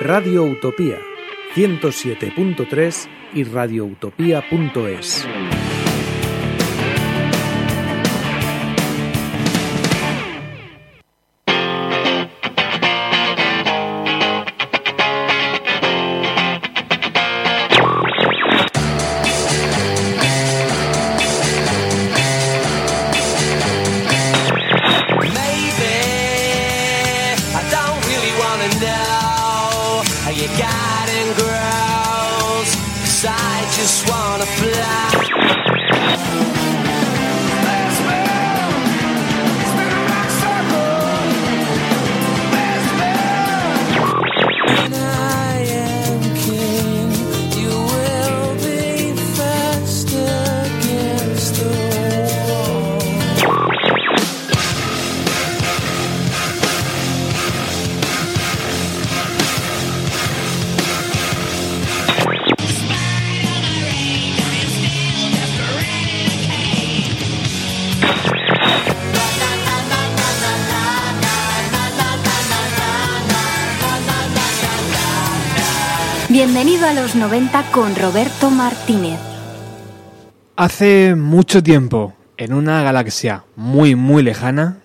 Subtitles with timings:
[0.00, 0.98] Radio Utopía
[1.54, 5.26] 107.3 y radioutopía.es.
[77.80, 79.18] con Roberto Martínez.
[80.54, 84.79] Hace mucho tiempo, en una galaxia muy muy lejana,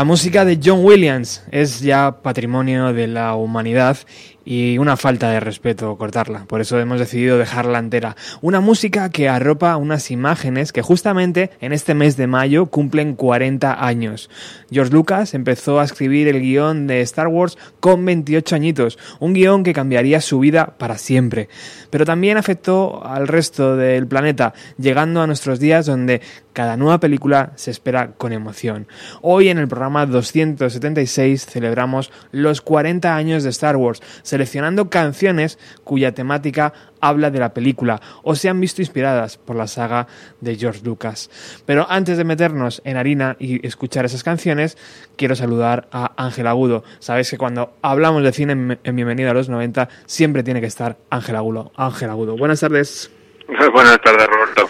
[0.00, 3.98] La música de John Williams es ya patrimonio de la humanidad
[4.46, 6.46] y una falta de respeto cortarla.
[6.46, 8.16] Por eso hemos decidido dejarla entera.
[8.40, 13.86] Una música que arropa unas imágenes que justamente en este mes de mayo cumplen 40
[13.86, 14.30] años.
[14.70, 19.62] George Lucas empezó a escribir el guion de Star Wars con 28 añitos, un guion
[19.62, 21.50] que cambiaría su vida para siempre.
[21.90, 27.52] Pero también afectó al resto del planeta, llegando a nuestros días donde cada nueva película
[27.56, 28.86] se espera con emoción.
[29.22, 36.12] Hoy en el programa 276 celebramos los 40 años de Star Wars, seleccionando canciones cuya
[36.12, 40.06] temática habla de la película o se han visto inspiradas por la saga
[40.40, 41.30] de George Lucas.
[41.64, 44.76] Pero antes de meternos en harina y escuchar esas canciones,
[45.16, 46.84] quiero saludar a Ángel Agudo.
[46.98, 50.66] Sabéis que cuando hablamos de cine en en Bienvenido a los 90 siempre tiene que
[50.66, 51.72] estar Ángel Agudo.
[51.76, 53.10] Ángel Agudo, buenas tardes.
[53.72, 54.68] Buenas tardes, Roberto.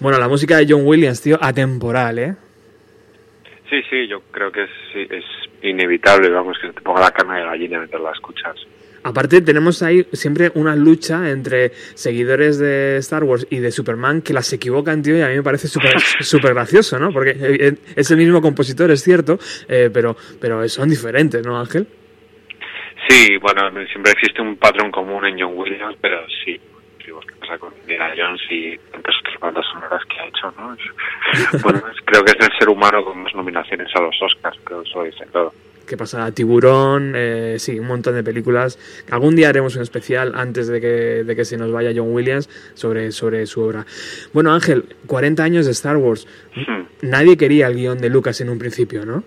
[0.00, 2.34] Bueno, la música de John Williams, tío, atemporal, ¿eh?
[3.68, 5.24] Sí, sí, yo creo que es,
[5.62, 8.56] inevitable, vamos, que te ponga la carne de gallina mientras la escuchas.
[9.02, 14.32] Aparte, tenemos ahí siempre una lucha entre seguidores de Star Wars y de Superman que
[14.32, 15.94] las equivocan, tío, y a mí me parece súper
[16.54, 17.12] gracioso, ¿no?
[17.12, 19.38] Porque eh, es el mismo compositor, es cierto,
[19.68, 21.86] eh, pero, pero son diferentes, ¿no, Ángel?
[23.08, 26.69] Sí, bueno, siempre existe un patrón común en John Williams, pero sí, digo, ¿qué
[27.50, 30.76] pasa con Indiana Jones y tantas otras bandas sonoras que ha hecho, no?
[31.62, 34.98] Bueno, creo que es el ser humano con más nominaciones a los Oscars, que eso
[34.98, 35.52] lo dice todo.
[35.86, 36.30] ¿Qué pasa?
[36.32, 38.78] Tiburón, eh, sí, un montón de películas.
[39.10, 40.86] Algún día haremos un especial antes de que,
[41.24, 43.84] de que se nos vaya John Williams sobre, sobre su obra.
[44.32, 46.28] Bueno, Ángel, 40 años de Star Wars.
[46.54, 46.84] Hmm.
[47.02, 49.24] Nadie quería el guion de Lucas en un principio, ¿no?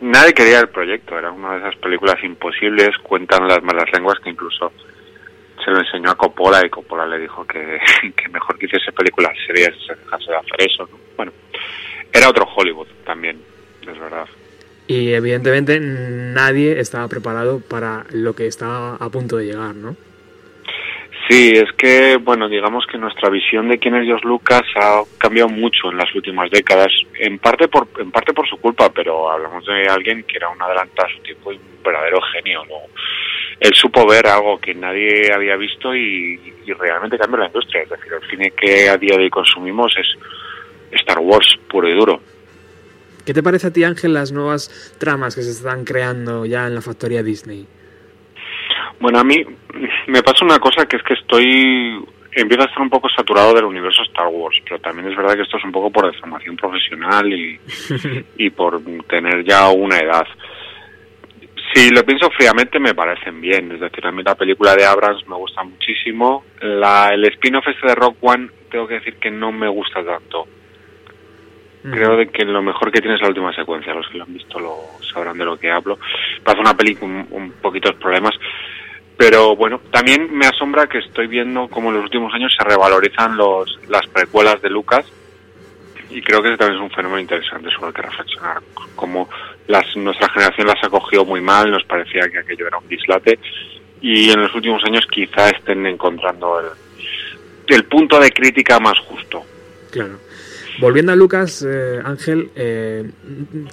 [0.00, 4.30] Nadie quería el proyecto, era una de esas películas imposibles, cuentan las malas lenguas que
[4.30, 4.72] incluso
[5.64, 7.78] se lo enseñó a Coppola y Coppola le dijo que,
[8.16, 10.88] que mejor que hiciese películas serias se dejase de hacer eso.
[10.90, 10.98] ¿no?
[11.16, 11.32] Bueno,
[12.12, 13.40] era otro Hollywood también,
[13.82, 14.26] es verdad.
[14.86, 19.96] Y evidentemente nadie estaba preparado para lo que estaba a punto de llegar, ¿no?
[21.28, 25.48] Sí, es que, bueno, digamos que nuestra visión de quién es George Lucas ha cambiado
[25.48, 29.64] mucho en las últimas décadas, en parte por, en parte por su culpa, pero hablamos
[29.64, 32.64] de alguien que era un adelantado a su tiempo y un verdadero genio.
[32.64, 32.74] ¿no?
[33.60, 37.82] Él supo ver algo que nadie había visto y, y realmente cambió la industria.
[37.82, 40.06] Es decir, el cine que a día de hoy consumimos es
[41.00, 42.20] Star Wars puro y duro.
[43.24, 46.74] ¿Qué te parece a ti, Ángel, las nuevas tramas que se están creando ya en
[46.74, 47.66] la factoría Disney?
[48.98, 49.44] Bueno, a mí
[50.08, 52.04] me pasa una cosa que es que estoy
[52.34, 55.42] empiezo a estar un poco saturado del universo Star Wars, pero también es verdad que
[55.42, 57.60] esto es un poco por deformación profesional y,
[58.38, 60.26] y por tener ya una edad.
[61.72, 65.26] Si lo pienso fríamente me parecen bien, es decir, a mí la película de Abrams
[65.26, 69.52] me gusta muchísimo, la, el spin-off este de Rock One tengo que decir que no
[69.52, 70.46] me gusta tanto.
[71.82, 73.92] Creo de que lo mejor que tiene es la última secuencia.
[73.92, 74.76] Los que lo han visto lo
[75.12, 75.98] sabrán de lo que hablo.
[76.44, 78.34] Pasa una película un, un poquitos problemas.
[79.16, 83.36] Pero bueno, también me asombra que estoy viendo cómo en los últimos años se revalorizan
[83.36, 85.04] los, las precuelas de Lucas.
[86.08, 88.62] Y creo que ese también es un fenómeno interesante sobre el que reflexionar.
[88.94, 89.28] Como
[89.66, 93.38] las, nuestra generación las ha cogido muy mal, nos parecía que aquello era un dislate.
[94.00, 96.66] Y en los últimos años quizá estén encontrando el,
[97.74, 99.44] el punto de crítica más justo.
[99.90, 100.18] Claro.
[100.80, 103.10] Volviendo a Lucas, eh, Ángel, eh,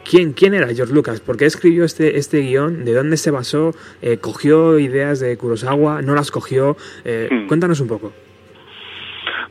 [0.07, 1.21] ¿quién, ¿quién era George Lucas?
[1.21, 2.83] ¿Por qué escribió este, este guion?
[2.83, 3.73] ¿De dónde se basó?
[4.01, 6.01] Eh, ¿Cogió ideas de Kurosawa?
[6.01, 6.75] ¿No las cogió?
[7.05, 7.47] Eh, Hmm.
[7.47, 8.11] Cuéntanos un poco.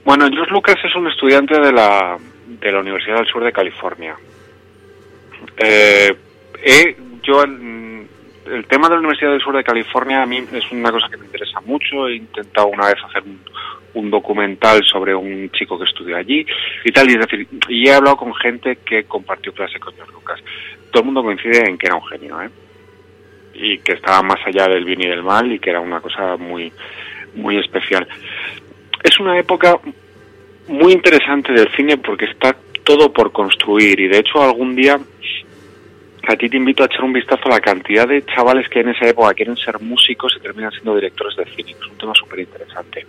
[0.05, 2.19] Bueno, George Lucas es un estudiante de la,
[2.61, 4.15] de la Universidad del Sur de California.
[6.63, 8.03] Eh, he- yo, mm,
[8.53, 11.17] el tema de la Universidad del Sur de California a mí es una cosa que
[11.19, 12.09] me interesa mucho.
[12.09, 13.41] He intentado una vez hacer un,
[13.95, 16.47] un documental sobre un chico que estudió allí
[16.85, 17.09] y tal.
[17.11, 20.41] Y, es decir, y he hablado con gente que compartió clase con George Lucas.
[20.91, 22.49] Todo el mundo coincide en que era un genio, ¿eh?
[23.55, 26.37] Y que estaba más allá del bien y del mal y que era una cosa
[26.37, 26.73] muy,
[27.35, 28.07] muy especial.
[29.03, 29.79] Es una época
[30.69, 34.99] muy interesante del cine porque está todo por construir y de hecho algún día
[36.29, 38.91] a ti te invito a echar un vistazo a la cantidad de chavales que en
[38.91, 41.73] esa época quieren ser músicos y terminan siendo directores de cine.
[41.73, 43.07] Es un tema súper interesante.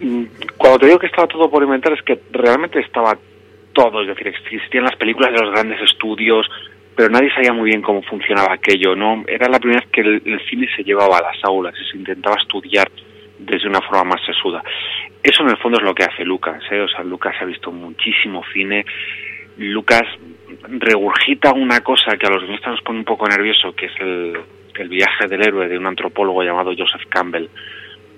[0.00, 0.24] Mm,
[0.56, 3.16] Cuando te digo que estaba todo por inventar es que realmente estaba
[3.72, 6.46] todo, es decir, existían las películas de los grandes estudios,
[6.94, 9.24] pero nadie sabía muy bien cómo funcionaba aquello, ¿no?
[9.26, 11.96] Era la primera vez que el, el cine se llevaba a las aulas y se
[11.96, 12.90] intentaba estudiar
[13.38, 14.62] desde una forma más sesuda.
[15.22, 16.80] Eso en el fondo es lo que hace Lucas, ¿eh?
[16.80, 18.84] O sea, Lucas ha visto muchísimo cine.
[19.56, 20.02] Lucas
[20.68, 24.36] regurgita una cosa que a los guionistas nos pone un poco nervioso, que es el,
[24.76, 27.48] el viaje del héroe de un antropólogo llamado Joseph Campbell.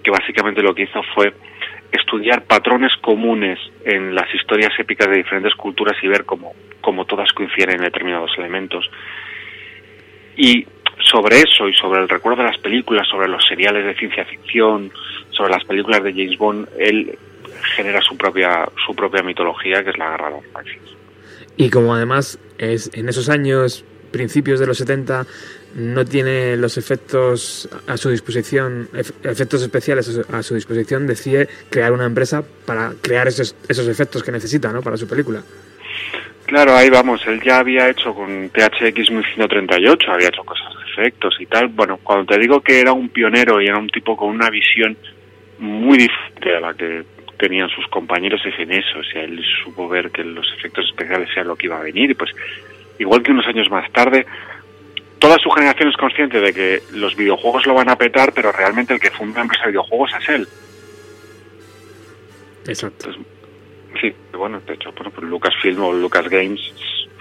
[0.02, 1.32] que básicamente lo que hizo fue
[1.90, 6.54] estudiar patrones comunes en las historias épicas de diferentes culturas y ver cómo,
[7.06, 8.90] todas coinciden en determinados elementos.
[10.36, 10.66] Y
[11.00, 14.90] sobre eso y sobre el recuerdo de las películas, sobre los seriales de ciencia ficción,
[15.30, 17.16] sobre las películas de James Bond, él
[17.76, 20.96] genera su propia su propia mitología que es la Guerra de las Galaxias.
[21.56, 25.26] Y como además es en esos años, principios de los 70,
[25.76, 31.92] no tiene los efectos a su disposición, ef- efectos especiales a su disposición, decide crear
[31.92, 34.82] una empresa para crear esos, esos efectos que necesita, ¿no?
[34.82, 35.42] Para su película.
[36.46, 41.34] Claro, ahí vamos, él ya había hecho con THX 1138, había hecho cosas de efectos
[41.40, 41.68] y tal.
[41.68, 44.96] Bueno, cuando te digo que era un pionero y era un tipo con una visión
[45.58, 47.04] muy diferente a la que
[47.38, 51.28] tenían sus compañeros, es en eso, o sea, él supo ver que los efectos especiales
[51.32, 52.30] eran lo que iba a venir y pues
[52.98, 54.26] igual que unos años más tarde,
[55.18, 58.94] toda su generación es consciente de que los videojuegos lo van a petar, pero realmente
[58.94, 60.48] el que funda empresa de videojuegos es él.
[62.66, 63.10] Exacto.
[64.00, 66.60] Sí, bueno, de hecho, bueno, pues Lucasfilm o Lucas Games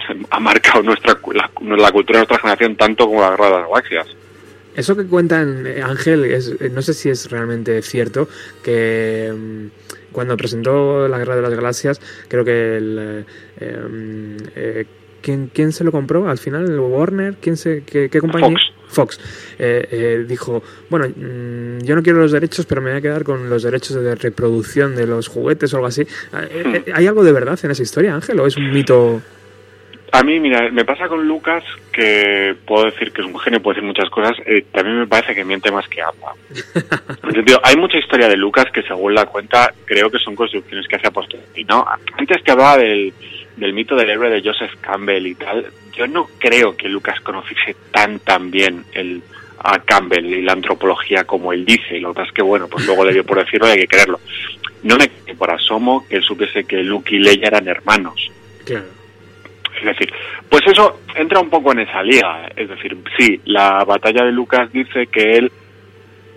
[0.30, 3.70] ha marcado nuestra la, la cultura de nuestra generación tanto como la Guerra de las
[3.70, 4.18] Galaxias.
[4.76, 8.28] Eso que cuentan eh, Ángel, es, eh, no sé si es realmente cierto,
[8.64, 12.98] que mm, cuando presentó la Guerra de las Galaxias, creo que el...
[13.00, 13.26] eh,
[13.60, 14.86] em, eh,
[15.22, 16.80] ¿quién, quién se lo compró al final?
[16.80, 17.36] ¿Warner?
[17.42, 18.50] ¿Quién se, qué, qué compañía?
[18.50, 19.18] Fox.
[19.18, 19.20] Fox.
[19.58, 23.24] Eh, eh, dijo, bueno, mm, yo no quiero los derechos, pero me voy a quedar
[23.24, 26.02] con los derechos de reproducción de los juguetes o algo así.
[26.02, 28.40] Eh, eh, ¿Hay algo de verdad en esa historia, Ángel?
[28.40, 29.22] ¿O es un mito?
[30.14, 33.74] A mí, mira, me pasa con Lucas que puedo decir que es un genio, puedo
[33.74, 36.34] decir muchas cosas, eh, también me parece que miente más que habla.
[37.24, 40.88] En sentido, hay mucha historia de Lucas que según la cuenta creo que son construcciones
[40.88, 41.84] que hace posteriori, ¿no?
[42.16, 43.12] Antes que hablaba del,
[43.58, 47.76] del mito del héroe de Joseph Campbell y tal, yo no creo que Lucas conociese
[47.92, 49.24] tan tan bien el
[49.58, 52.68] a Campbell y la antropología como él dice, y lo que pasa es que bueno,
[52.68, 54.20] pues luego le dio por decirlo y hay que creerlo.
[54.84, 58.30] No me por asomo que él supiese que Luke y Leia eran hermanos.
[58.64, 58.86] Claro.
[59.84, 60.14] Es decir,
[60.50, 62.48] pues eso entra un poco en esa liga.
[62.56, 65.52] Es decir, sí, la batalla de Lucas dice que él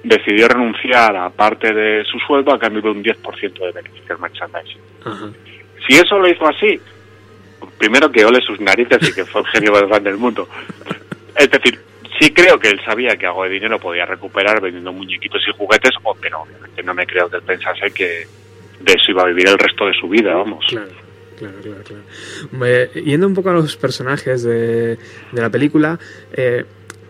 [0.03, 4.81] decidió renunciar a parte de su sueldo a cambio de un 10% de beneficios merchandising.
[5.05, 5.27] Ajá.
[5.87, 6.81] Si eso lo hizo así,
[7.79, 10.49] primero que ole sus narices y que fue el genio más grande del mundo.
[11.37, 11.79] Es decir,
[12.19, 15.93] sí creo que él sabía que algo de dinero podía recuperar vendiendo muñequitos y juguetes,
[16.21, 18.27] pero obviamente no me creo que él pensase que
[18.81, 20.65] de eso iba a vivir el resto de su vida, vamos.
[20.69, 21.06] Claro,
[21.37, 21.83] claro, claro.
[21.85, 22.93] claro.
[23.05, 24.97] Yendo un poco a los personajes de,
[25.33, 25.99] de la película,
[26.33, 26.65] eh,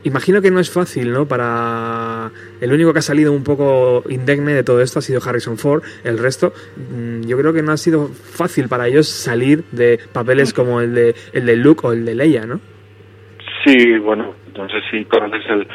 [0.06, 1.26] imagino que no es fácil, ¿no?
[1.26, 2.30] Para.
[2.60, 5.82] El único que ha salido un poco indemne de todo esto ha sido Harrison Ford.
[6.04, 10.52] El resto, mm, yo creo que no ha sido fácil para ellos salir de papeles
[10.52, 12.60] como el de, el de Luke o el de Leia, ¿no?
[13.64, 15.66] Sí, bueno, entonces sí conoces el,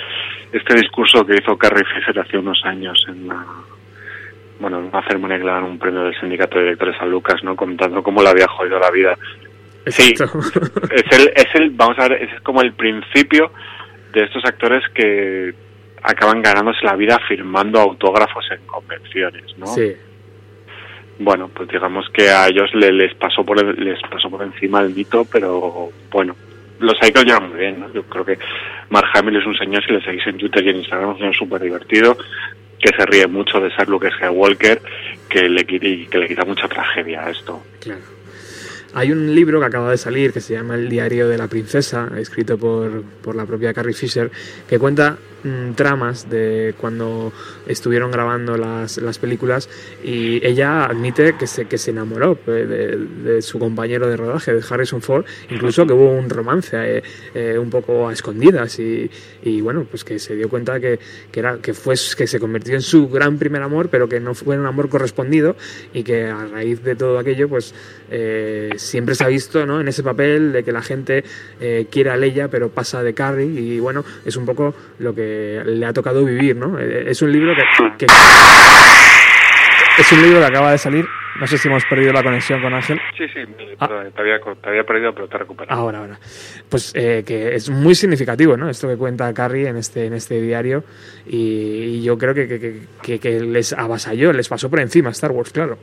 [0.54, 3.46] este discurso que hizo Carrie Fisher hace unos años en una,
[4.62, 7.44] bueno, en una ceremonia que le dan un premio del sindicato de directores a Lucas,
[7.44, 7.56] ¿no?
[7.56, 9.18] Contando cómo le había jodido la vida.
[9.88, 10.14] Sí,
[10.92, 13.52] es el, es el, vamos a ver, es como el principio
[14.14, 15.54] de estos actores que
[16.04, 19.66] acaban ganándose la vida firmando autógrafos en convenciones, ¿no?
[19.68, 19.94] Sí.
[21.20, 24.82] Bueno, pues digamos que a ellos le- les pasó por el- les pasó por encima
[24.82, 26.36] el mito, pero bueno,
[26.80, 27.94] los hay que lo llevan muy bien, ¿no?
[27.94, 28.40] Yo creo que
[28.90, 31.20] Mark Hamill es un señor, si le seguís en Twitter y en Instagram, es un
[31.20, 32.18] señor súper divertido,
[32.82, 34.82] que se ríe mucho de ser Luke Skywalker,
[35.30, 37.62] que le, que le quita mucha tragedia a esto.
[37.80, 38.02] Claro.
[38.94, 42.12] Hay un libro que acaba de salir que se llama El diario de la princesa,
[42.18, 44.30] escrito por, por la propia Carrie Fisher,
[44.68, 45.18] que cuenta
[45.76, 47.34] tramas de cuando
[47.68, 49.70] estuvieron grabando las, las películas
[50.04, 54.64] y ella admite que se, que se enamoró eh, de, su compañero de rodaje, de
[54.68, 59.10] Harrison Ford, incluso que hubo un romance eh, eh, un poco a escondidas y,
[59.44, 61.00] y, bueno, pues que se dio cuenta que,
[61.32, 64.66] que, fue, que se convirtió en su gran primer amor, pero que no fue un
[64.66, 65.56] amor correspondido
[65.94, 67.74] y que a raíz de todo aquello, pues
[68.76, 69.80] siempre se ha visto ¿no?
[69.80, 71.24] en ese papel de que la gente
[71.90, 75.31] quiere a Leia, pero pasa de Carrie y bueno, es un poco lo que
[75.66, 76.78] le ha tocado vivir, ¿no?
[76.80, 77.64] Eh, Es un libro que,
[77.98, 78.08] que-
[79.98, 81.06] es un libro que acaba de salir.
[81.40, 83.00] No sé si hemos perdido la conexión con Ángel.
[83.18, 83.40] Sí, sí,
[83.80, 83.88] Ah.
[83.88, 85.80] te, había, te había perdido, pero te he recuperado.
[85.80, 86.20] Ahora, ahora.
[86.70, 88.70] Pues eh, que es muy significativo, ¿no?
[88.70, 90.84] Esto que cuenta Carrie en este, en este diario.
[91.26, 95.32] Y, y yo creo que, que, que- que- les avasalló, les pasó por encima Star
[95.32, 95.78] Wars, claro.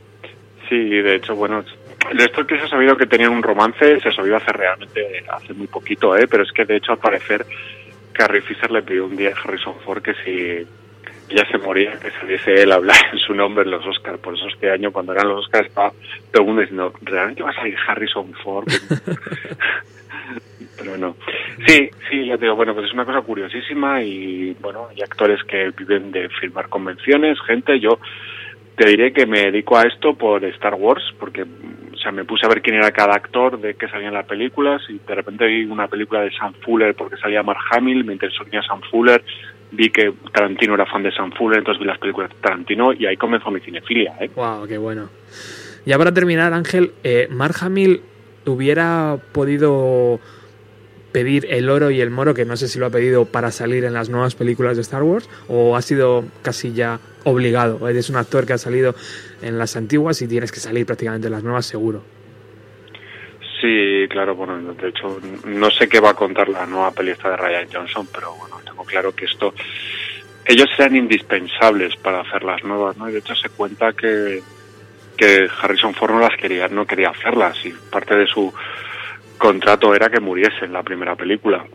[0.69, 4.11] Sí, de hecho, bueno, de esto que se ha sabido que tenían un romance, se
[4.11, 5.01] sabido hace realmente
[5.31, 6.27] hace muy poquito, ¿eh?
[6.29, 7.43] Pero es que de hecho, al parecer,
[8.19, 10.67] Carrie Fisher le pidió un día a Harrison Ford que si
[11.29, 14.19] ella se moría, que saliese él a hablar en su nombre en los Oscars.
[14.19, 15.93] Por eso este año, cuando eran los Oscars, estaba
[16.29, 18.67] todo el mundo diciendo, ¿realmente va a salir Harrison Ford?
[20.77, 21.15] pero no.
[21.65, 25.41] Sí, sí, ya te digo, bueno, pues es una cosa curiosísima y bueno, hay actores
[25.43, 27.99] que viven de filmar convenciones, gente, yo
[28.79, 32.45] te diré que me dedico a esto por Star Wars, porque o sea, me puse
[32.45, 35.65] a ver quién era cada actor de que salían las películas y de repente vi
[35.65, 39.21] una película de Sam Fuller porque salía Mark Hamill, me interesó quién era Sam Fuller,
[39.71, 43.05] vi que Tarantino era fan de Sam Fuller, entonces vi las películas de Tarantino y
[43.05, 44.29] ahí comenzó mi cinefilia, ¿eh?
[44.69, 45.09] Qué bueno.
[45.85, 48.01] Ya para terminar, Ángel, eh, Mark Hamill
[48.45, 50.21] hubiera podido
[51.11, 53.83] pedir el oro y el moro, que no sé si lo ha pedido para salir
[53.83, 57.87] en las nuevas películas de Star Wars, o ha sido casi ya obligado.
[57.87, 58.95] Eres un actor que ha salido
[59.41, 62.03] en las antiguas y tienes que salir prácticamente en las nuevas seguro.
[63.61, 67.31] Sí, claro, bueno, de hecho, no sé qué va a contar la nueva peli esta
[67.31, 69.53] de Ryan Johnson, pero bueno, tengo claro que esto,
[70.45, 73.09] ellos eran indispensables para hacer las nuevas, ¿no?
[73.09, 74.41] Y de hecho se cuenta que,
[75.17, 78.53] que Harrison Ford no las quería, no quería hacerlas y parte de su
[79.39, 81.65] contrato era que muriese en la primera película.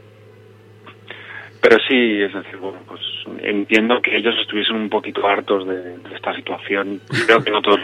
[1.60, 3.00] Pero sí, es decir, bueno, pues
[3.38, 7.00] entiendo que ellos estuviesen un poquito hartos de, esta situación.
[7.26, 7.80] Creo que no todos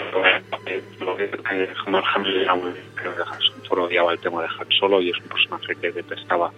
[1.01, 1.31] lo que
[1.89, 3.23] Mark Hamill era muy creo que
[3.67, 6.53] Ford odiaba el tema de Han Solo y es un personaje que detestaba.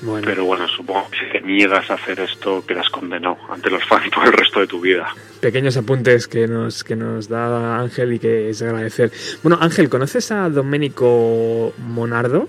[0.00, 3.84] Bueno, Pero bueno, supongo que si te niegas a hacer esto, quedas condenado ante los
[3.84, 5.12] fans por el resto de tu vida.
[5.40, 9.10] pequeños apuntes que nos, que nos da Ángel y que es agradecer.
[9.42, 12.48] Bueno, Ángel, ¿conoces a Domenico Monardo?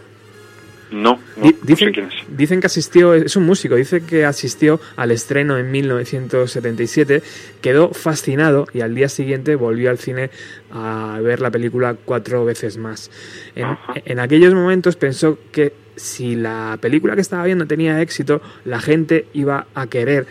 [0.91, 2.13] No, no, Di- no dicen, sé quién es.
[2.37, 7.21] dicen que asistió, es un músico, dice que asistió al estreno en 1977,
[7.61, 10.31] quedó fascinado y al día siguiente volvió al cine
[10.71, 13.11] a ver la película cuatro veces más.
[13.55, 13.67] En,
[14.05, 19.25] en aquellos momentos pensó que si la película que estaba viendo tenía éxito, la gente
[19.33, 20.25] iba a querer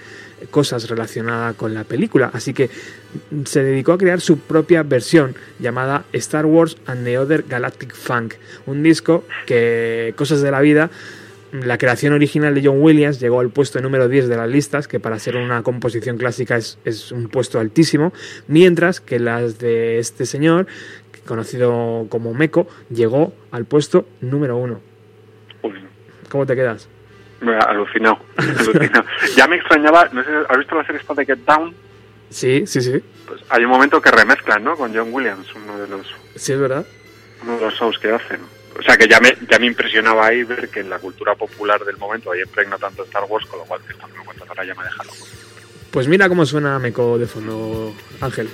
[0.51, 2.71] cosas relacionadas con la película, así que
[3.45, 8.35] se dedicó a crear su propia versión llamada Star Wars and the Other Galactic Funk,
[8.67, 10.91] un disco que cosas de la vida
[11.53, 15.01] la creación original de John Williams llegó al puesto número 10 de las listas, que
[15.01, 18.13] para ser una composición clásica es, es un puesto altísimo,
[18.49, 20.67] mientras que las de este señor,
[21.27, 24.81] conocido como Meco, llegó al puesto número 1.
[25.63, 25.73] Uy,
[26.29, 26.89] ¿Cómo te quedas?
[27.41, 29.05] me ha alucinado, alucinado.
[29.37, 31.75] Ya me extrañaba, no sé, ¿has visto la serie esta de Get Down?
[32.31, 34.77] Sí, sí, sí, Pues hay un momento que remezclan, ¿no?
[34.77, 36.87] Con John Williams, uno de los, sí es verdad.
[37.43, 38.41] uno de los shows que hacen.
[38.79, 41.85] O sea que ya me, ya me impresionaba ahí ver que en la cultura popular
[41.85, 44.65] del momento ahí impregna tanto Star Wars, con lo cual esto que me cuentas ahora
[44.65, 45.17] ya me deja loco.
[45.91, 48.49] Pues mira cómo suena Meco de fondo, Ángel.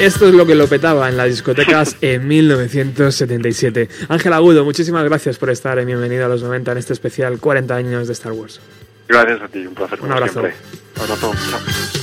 [0.00, 3.88] Esto es lo que lo petaba en las discotecas en 1977.
[4.08, 7.74] Ángel Agudo, muchísimas gracias por estar en Bienvenido a los 90 en este especial 40
[7.74, 8.60] años de Star Wars.
[9.08, 10.40] Gracias a ti, un placer Un abrazo.
[10.40, 10.54] siempre.
[11.00, 11.32] Abrazo.
[11.50, 11.95] Chao.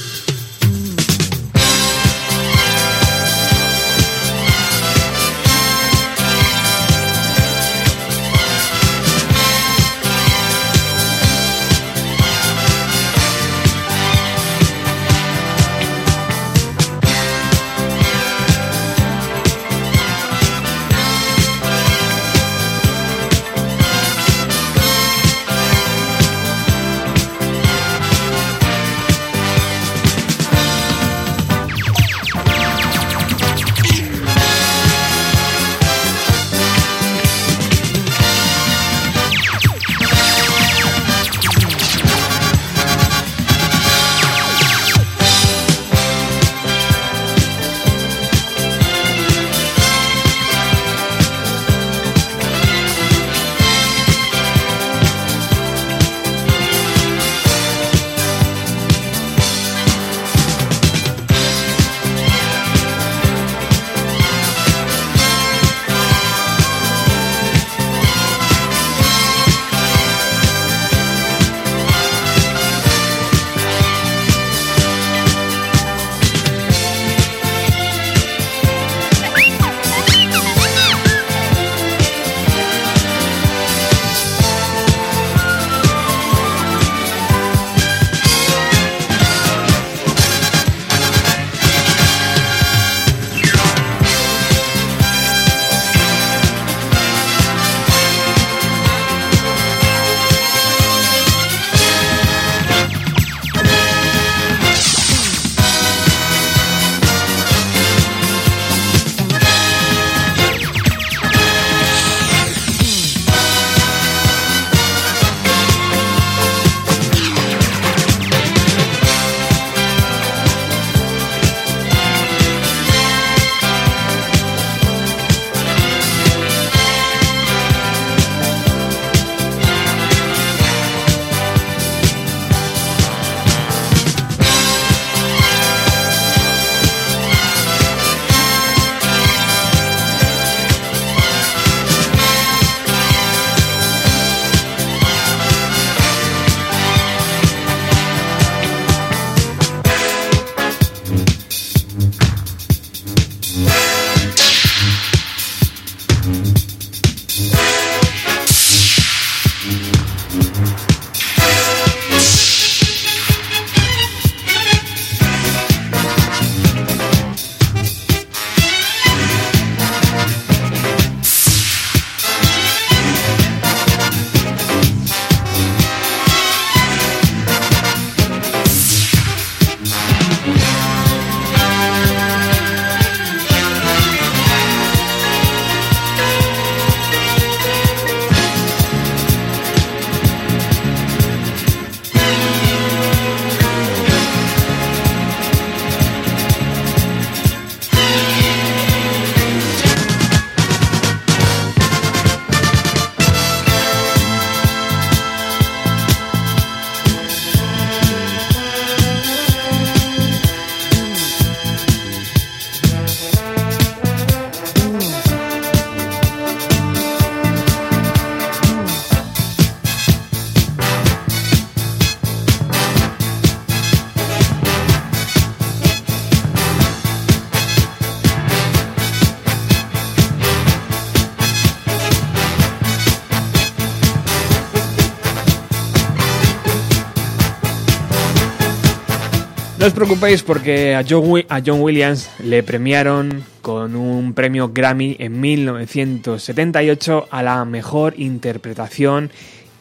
[239.84, 247.28] No os preocupéis porque a John, Williams le premiaron con un premio Grammy en 1978
[247.30, 249.30] a la mejor interpretación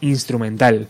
[0.01, 0.87] instrumental.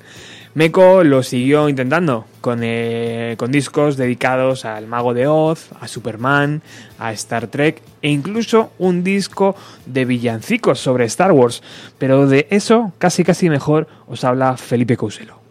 [0.56, 6.63] Meco lo siguió intentando con, eh, con discos dedicados al Mago de Oz, a Superman,
[6.97, 11.62] a Star Trek e incluso un disco de villancicos sobre Star Wars.
[11.99, 15.43] Pero de eso casi casi mejor os habla Felipe Couselo.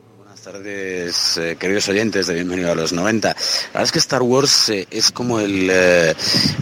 [0.53, 3.29] Buenas tardes, eh, queridos oyentes de Bienvenido a los 90.
[3.29, 3.35] La
[3.69, 6.15] verdad es que Star Wars eh, es como eh,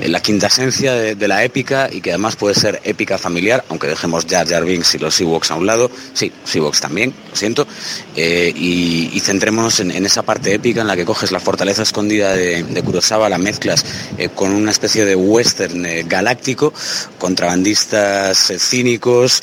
[0.07, 3.89] la quinta esencia de, de la épica y que además puede ser épica familiar, aunque
[3.89, 5.91] dejemos Jar Jar Binks y los Ewoks a un lado.
[6.13, 7.67] Sí, Ewoks también, lo siento.
[8.15, 12.63] Y, y centrémonos en, esa parte épica en la que coges la fortaleza escondida de,
[12.63, 13.85] de la mezclas
[14.37, 16.73] con una especie de western galáctico,
[17.19, 19.43] contrabandistas cínicos,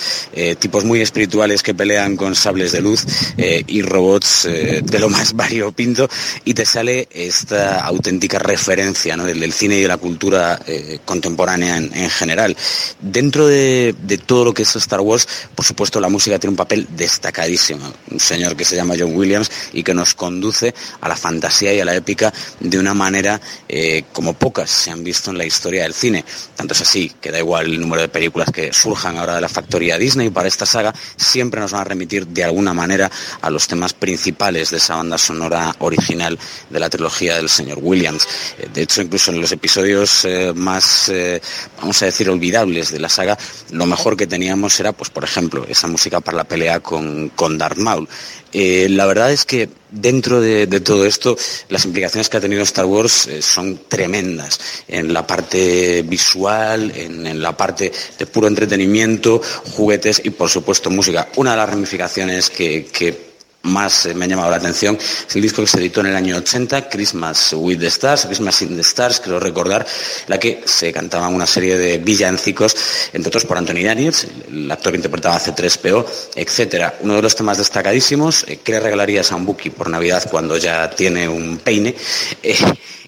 [0.59, 3.05] tipos muy espirituales que pelean con sables de luz
[3.35, 6.07] y robots eh, de lo más variopinto
[6.45, 9.25] y te sale esta auténtica referencia ¿no?
[9.25, 12.55] del, del cine y de la cultura eh, contemporánea en, en general.
[12.99, 16.57] Dentro de, de todo lo que es Star Wars, por supuesto la música tiene un
[16.57, 17.91] papel destacadísimo.
[18.11, 21.79] Un señor que se llama John Williams y que nos conduce a la fantasía y
[21.79, 25.83] a la épica de una manera eh, como pocas se han visto en la historia
[25.83, 26.23] del cine.
[26.55, 29.49] Tanto es así que da igual el número de películas que surjan ahora de la
[29.49, 33.09] factoría Disney para esta saga, siempre nos van a remitir de alguna manera
[33.41, 36.37] a los temas principales de esa banda sonora original
[36.69, 38.27] de la trilogía del señor Williams.
[38.57, 41.41] Eh, De hecho, incluso en los episodios eh, más, eh,
[41.79, 43.37] vamos a decir, olvidables de la saga,
[43.71, 47.57] lo mejor que teníamos era, pues, por ejemplo, esa música para la pelea con, con
[47.57, 48.07] Darth Maul.
[48.53, 51.37] La verdad es que dentro de, todo esto,
[51.69, 57.55] las implicaciones que ha tenido Star Wars son tremendas en la parte visual, en, la
[57.55, 59.41] parte de puro entretenimiento,
[59.75, 61.27] juguetes y, por supuesto, música.
[61.35, 63.26] Una de las ramificaciones que
[63.67, 66.15] más eh, me ha llamado la atención es el disco que se editó en el
[66.15, 69.85] año 80, Christmas with the Stars, Christmas in the Stars, creo recordar,
[70.27, 72.75] la que se cantaban una serie de villancicos,
[73.13, 76.97] entre otros por Anthony Daniels, el actor que interpretaba C3PO, etcétera.
[77.01, 80.57] Uno de los temas destacadísimos, eh, ¿qué le regalarías a un Buki por Navidad cuando
[80.57, 81.95] ya tiene un peine?
[82.43, 82.55] Eh,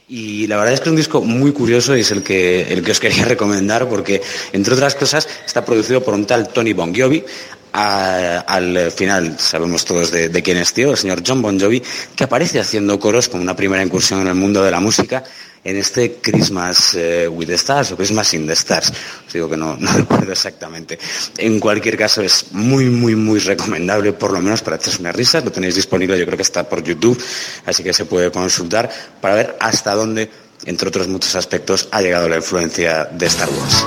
[0.09, 2.83] y la verdad es que es un disco muy curioso y es el que, el
[2.83, 6.93] que os quería recomendar porque, entre otras cosas, está producido por un tal Tony Bon
[6.93, 7.23] Jovi.
[7.71, 11.81] Al final sabemos todos de, quién es tío, el señor John Bon Jovi,
[12.15, 15.23] que aparece haciendo coros como una primera incursión en el mundo de la música
[15.63, 18.93] en este Christmas eh, with the Stars o Christmas in the Stars.
[19.27, 20.97] Os digo que no, recuerdo exactamente.
[21.37, 25.41] En cualquier caso es muy, muy, muy recomendable, por lo menos para echarse una risa.
[25.41, 27.21] Lo tenéis disponible, yo creo que está por YouTube,
[27.65, 28.89] así que se puede consultar
[29.21, 30.29] para ver hasta dónde,
[30.65, 33.85] entre otros muchos aspectos, ha llegado la influencia de Star Wars.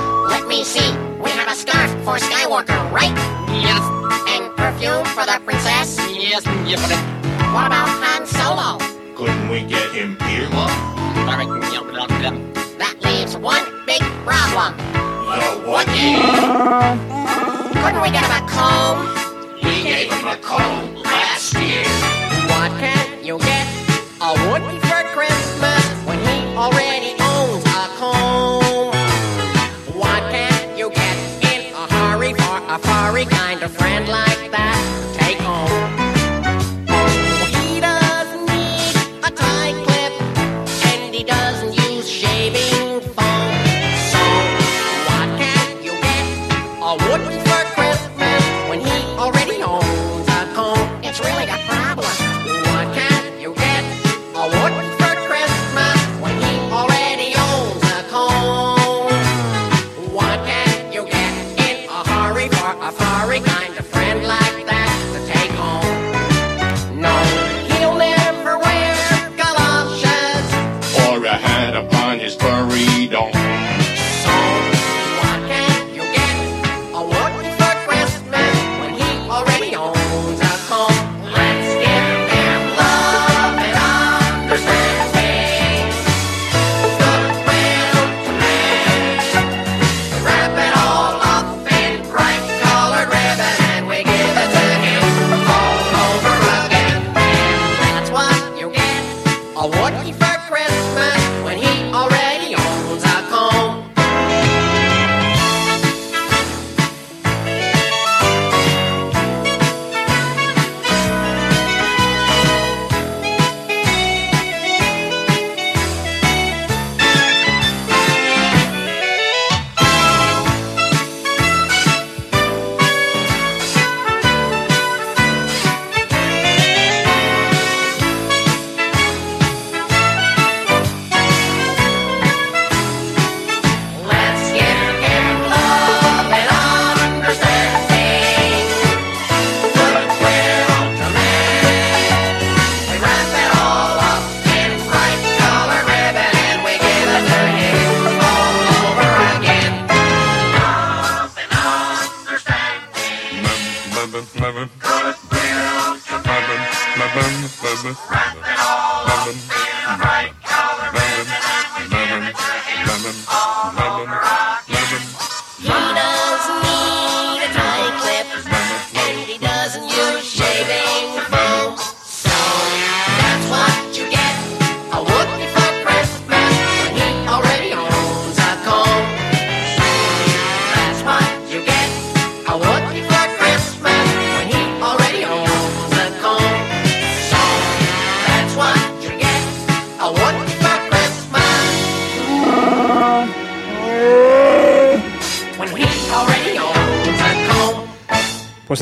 [3.62, 3.82] Yes.
[4.26, 5.96] And perfume for the princess?
[6.10, 6.82] Yes, yes.
[7.54, 8.78] What about Han Solo?
[9.14, 10.48] Couldn't we get him here?
[12.78, 14.76] That leaves one big problem.
[14.76, 15.86] The what?
[17.82, 18.98] Couldn't we get him a comb?
[19.62, 22.11] We gave him a comb last year.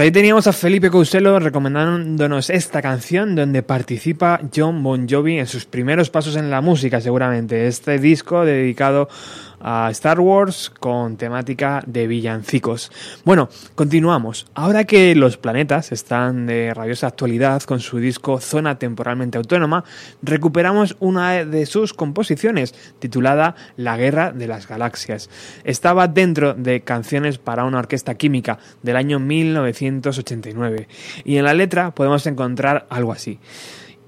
[0.00, 5.46] Pues ahí teníamos a Felipe Couselo recomendándonos esta canción donde participa John Bon Jovi en
[5.46, 7.66] sus primeros pasos en la música, seguramente.
[7.66, 9.10] Este disco dedicado
[9.60, 12.90] a Star Wars con temática de villancicos.
[13.24, 14.46] Bueno, continuamos.
[14.54, 19.84] Ahora que los planetas están de rabiosa actualidad con su disco Zona Temporalmente Autónoma,
[20.22, 25.30] recuperamos una de sus composiciones titulada La Guerra de las Galaxias.
[25.64, 30.88] Estaba dentro de Canciones para una Orquesta Química del año 1989
[31.24, 33.38] y en la letra podemos encontrar algo así.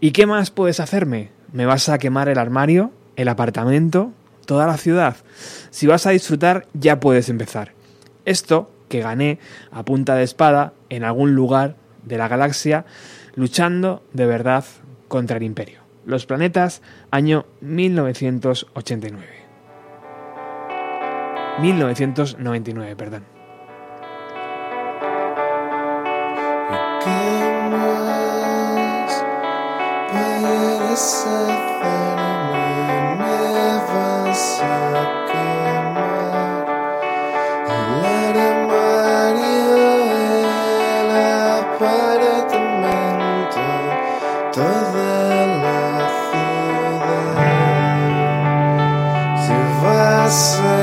[0.01, 1.31] ¿Y qué más puedes hacerme?
[1.53, 2.93] ¿Me vas a quemar el armario?
[3.15, 4.13] ¿El apartamento?
[4.47, 5.17] ¿Toda la ciudad?
[5.71, 7.73] Si vas a disfrutar, ya puedes empezar.
[8.25, 9.39] Esto que gané
[9.71, 12.85] a punta de espada en algún lugar de la galaxia,
[13.35, 14.65] luchando de verdad
[15.09, 15.81] contra el imperio.
[16.05, 19.27] Los planetas, año 1989.
[21.61, 23.25] 1999, perdón.
[30.11, 31.72] Puede hacerme
[50.33, 50.82] Si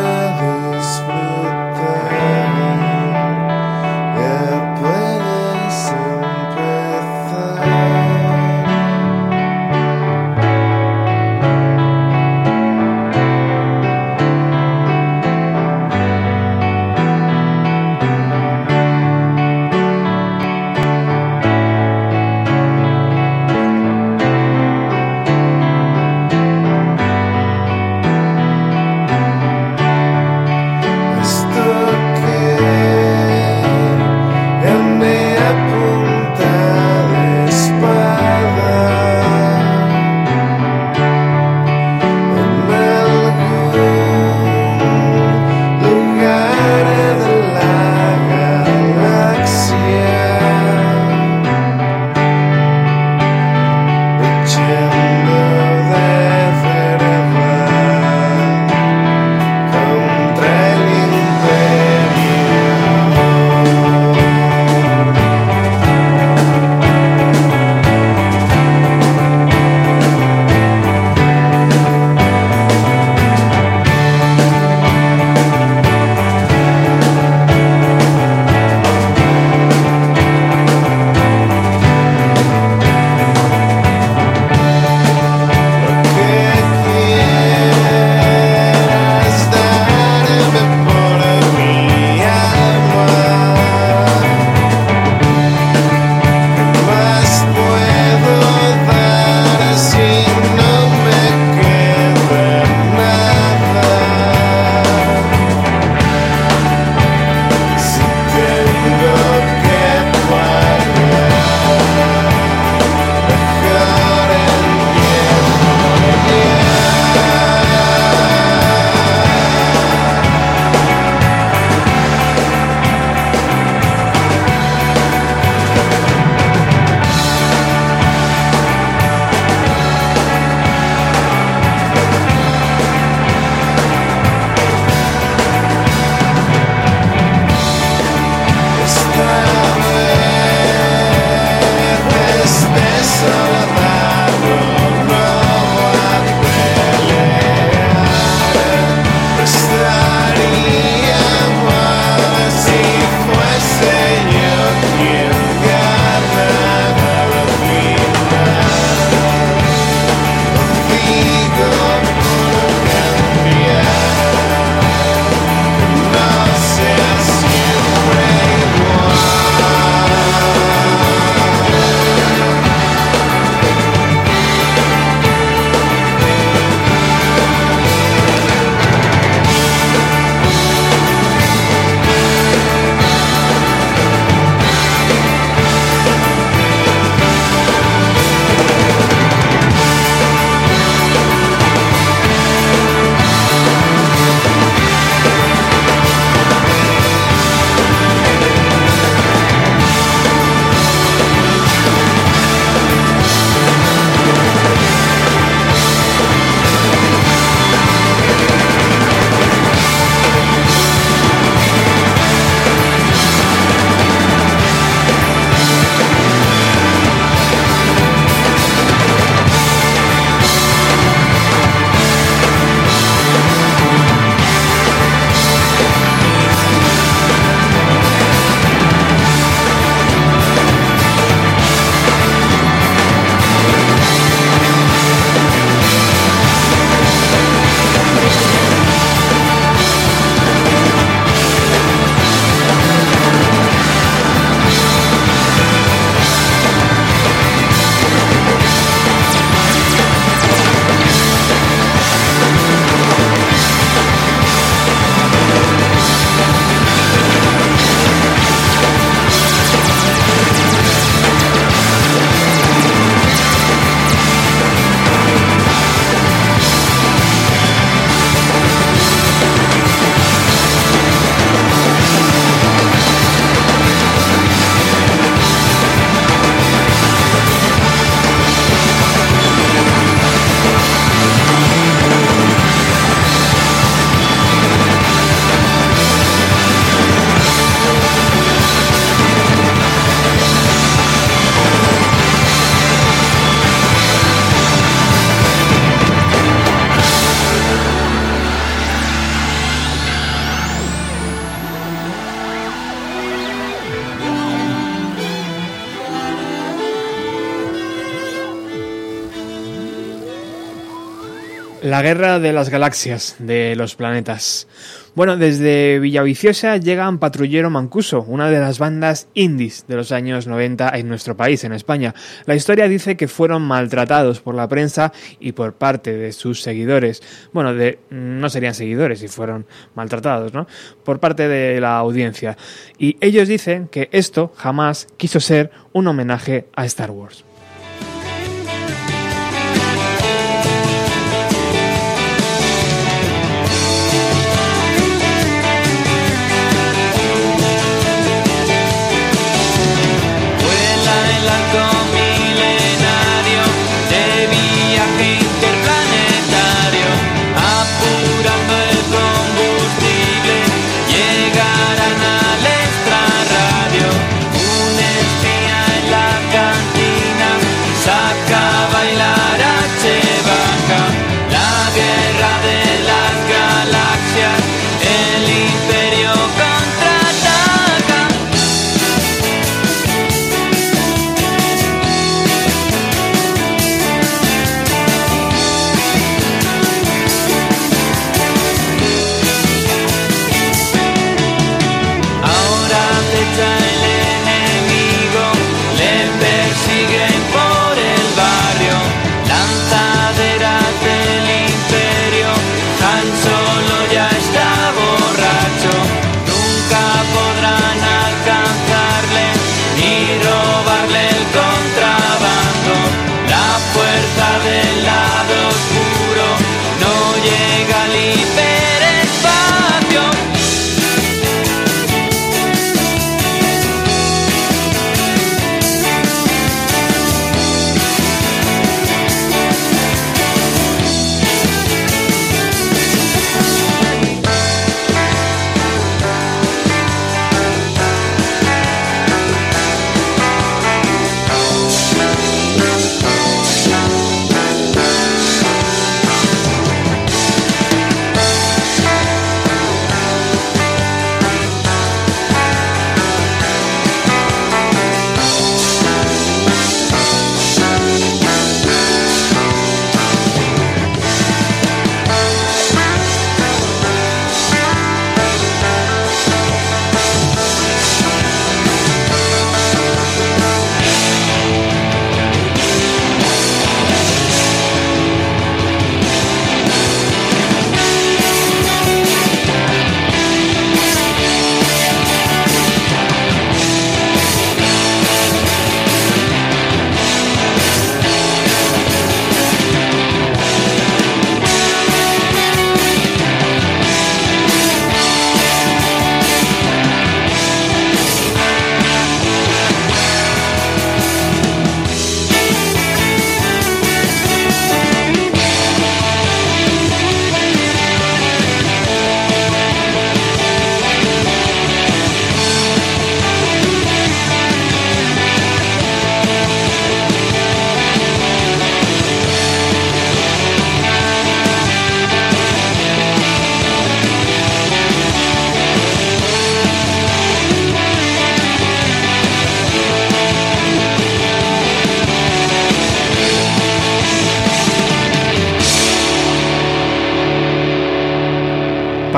[311.99, 314.69] La guerra de las galaxias, de los planetas.
[315.15, 320.91] Bueno, desde Villaviciosa llegan Patrullero Mancuso, una de las bandas indies de los años 90
[320.95, 322.15] en nuestro país, en España.
[322.45, 327.21] La historia dice que fueron maltratados por la prensa y por parte de sus seguidores.
[327.51, 330.67] Bueno, de, no serían seguidores si fueron maltratados, ¿no?
[331.03, 332.55] Por parte de la audiencia.
[332.97, 337.43] Y ellos dicen que esto jamás quiso ser un homenaje a Star Wars.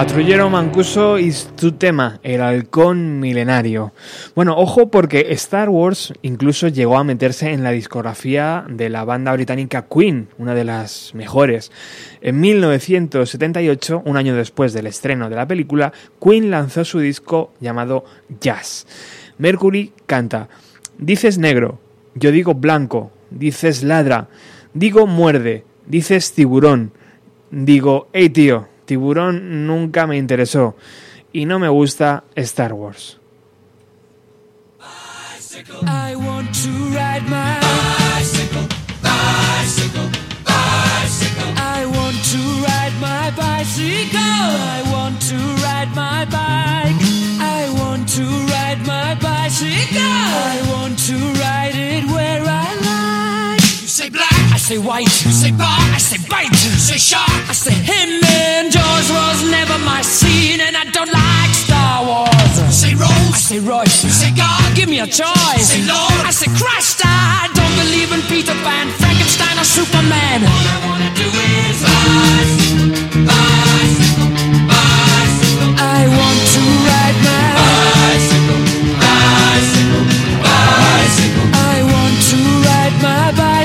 [0.02, 3.94] Patrullero Mancuso y tu tema, el halcón milenario.
[4.34, 9.32] Bueno, ojo porque Star Wars incluso llegó a meterse en la discografía de la banda
[9.32, 11.72] británica Queen, una de las mejores.
[12.20, 18.04] En 1978, un año después del estreno de la película, Queen lanzó su disco llamado
[18.40, 18.88] Jazz.
[19.38, 20.50] Mercury canta,
[20.98, 21.80] dices negro,
[22.16, 24.30] yo digo blanco, dices ladra,
[24.74, 26.92] digo muerde, dices tiburón,
[27.52, 30.76] digo, hey tío, tiburón nunca me interesó
[31.32, 33.18] y no me gusta Star Wars.
[35.88, 37.58] I want to ride my
[38.12, 38.68] bicycle.
[41.56, 44.20] I want to ride my bicycle.
[44.20, 47.00] I want to ride my bike.
[47.40, 50.02] I want to ride my bicycle.
[50.04, 54.31] I want to ride it where I like.
[54.72, 55.16] Say white.
[55.26, 56.56] You say bar, I say bite.
[56.64, 58.10] You say shark, I say him.
[58.24, 62.56] And Jaws was never my scene, and I don't like Star Wars.
[62.68, 64.04] You say Rose, I say Royce.
[64.04, 65.68] You say God, give me a choice.
[65.76, 67.02] Say Lord, I say Christ.
[67.04, 70.40] I don't believe in Peter Pan, Frankenstein, or Superman.
[70.48, 72.61] All I wanna do is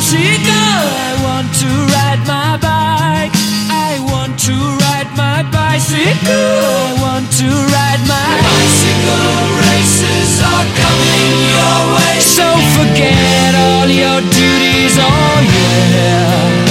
[0.06, 3.34] Bicycle, I want to ride my bike.
[3.74, 6.30] I want to ride my bicycle.
[6.30, 9.34] I want to ride my bicycle.
[9.66, 12.22] Races are coming your way.
[12.22, 12.46] So
[12.78, 14.94] forget all your duties.
[14.94, 16.65] Oh yeah.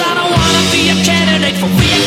[0.00, 1.97] I don't want to be a candidate for Vietnam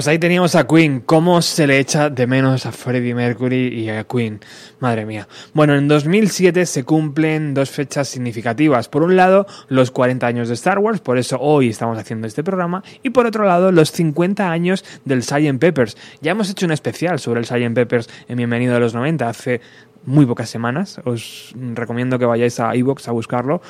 [0.00, 1.00] Pues ahí teníamos a Queen.
[1.00, 4.40] ¿Cómo se le echa de menos a Freddie Mercury y a Queen?
[4.78, 5.28] Madre mía.
[5.52, 8.88] Bueno, en 2007 se cumplen dos fechas significativas.
[8.88, 12.42] Por un lado, los 40 años de Star Wars, por eso hoy estamos haciendo este
[12.42, 12.82] programa.
[13.02, 15.58] Y por otro lado, los 50 años del Sgt.
[15.58, 15.98] Peppers.
[16.22, 17.74] Ya hemos hecho un especial sobre el Sgt.
[17.74, 19.60] Peppers en Bienvenido a los 90 hace
[20.04, 21.00] muy pocas semanas.
[21.04, 23.60] Os recomiendo que vayáis a iVoox a buscarlo.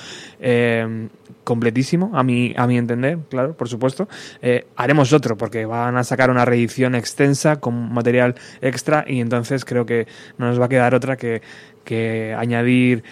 [0.40, 1.08] Eh,
[1.44, 4.08] completísimo, a mi, a mi entender, claro, por supuesto.
[4.42, 9.64] Eh, haremos otro, porque van a sacar una reedición extensa con material extra y entonces
[9.64, 10.06] creo que
[10.38, 11.42] no nos va a quedar otra que,
[11.84, 13.02] que añadir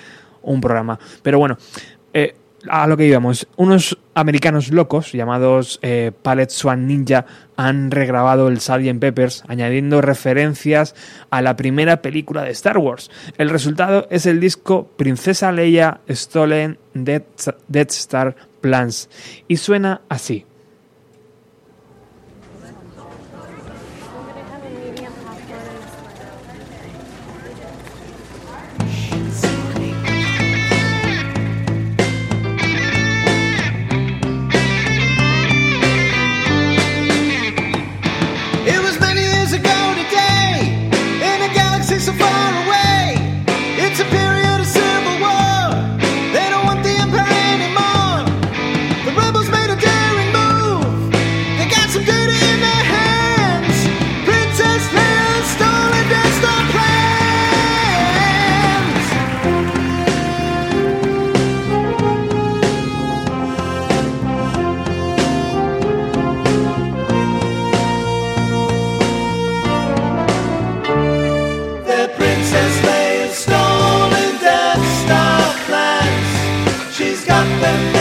[0.42, 0.98] un programa.
[1.22, 1.58] Pero bueno,
[2.12, 2.34] eh,
[2.70, 8.60] a lo que íbamos, unos americanos locos llamados eh, Palette Swan Ninja han regrabado el
[8.60, 8.98] Sgt.
[8.98, 10.94] Peppers añadiendo referencias
[11.30, 13.10] a la primera película de Star Wars.
[13.36, 19.08] El resultado es el disco Princesa Leia Stolen Death, Death Star Plans
[19.46, 20.47] y suena así.
[77.60, 77.97] remember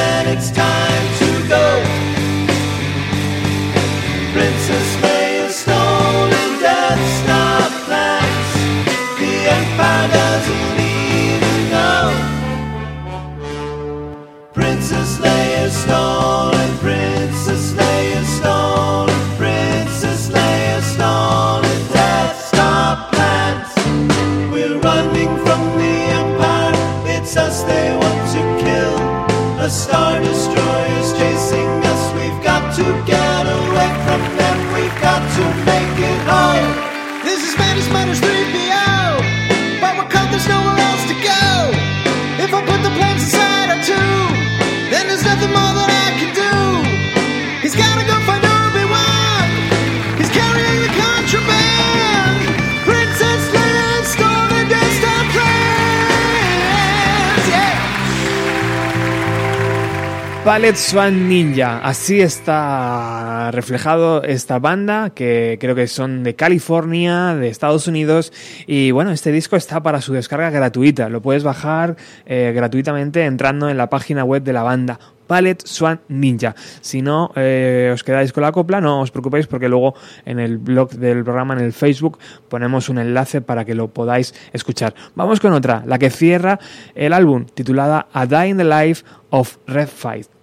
[60.57, 67.47] Palette Swan Ninja, así está reflejado esta banda que creo que son de California, de
[67.49, 68.33] Estados Unidos
[68.65, 71.95] y bueno, este disco está para su descarga gratuita, lo puedes bajar
[72.25, 76.55] eh, gratuitamente entrando en la página web de la banda Palette Swan Ninja.
[76.81, 79.93] Si no eh, os quedáis con la copla, no os preocupéis porque luego
[80.25, 82.17] en el blog del programa, en el Facebook,
[82.49, 84.95] ponemos un enlace para que lo podáis escuchar.
[85.13, 86.59] Vamos con otra, la que cierra
[86.95, 90.36] el álbum, titulada A Day in the Life of Red Fight.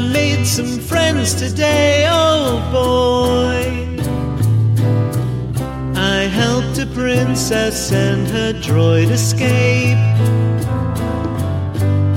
[0.00, 3.60] I made some friends today, oh boy.
[5.94, 9.98] I helped a princess and her droid escape.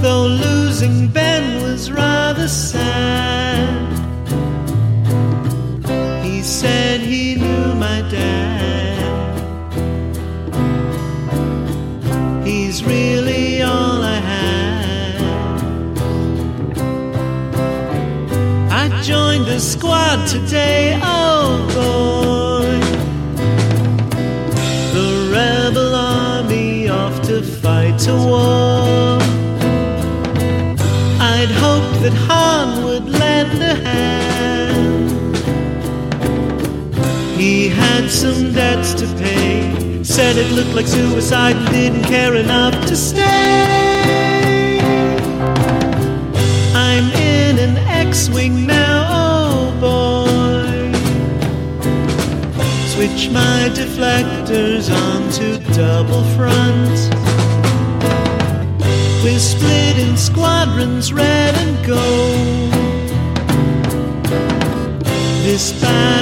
[0.02, 3.92] Though losing Ben was rather sad.
[6.24, 9.04] He said he knew my dad.
[12.48, 13.43] He's really
[19.04, 22.80] joined the squad today, oh boy.
[24.96, 29.20] The rebel army off to fight a war.
[31.20, 35.36] I'd hoped that Han would lend a hand.
[37.38, 40.02] He had some debts to pay.
[40.04, 44.80] Said it looked like suicide and didn't care enough to stay.
[46.76, 47.78] I'm in an
[48.08, 48.93] X-wing now,
[53.04, 56.96] Switch my deflectors onto double front.
[59.22, 62.72] We're split in squadrons, red and gold.
[65.44, 66.13] This battle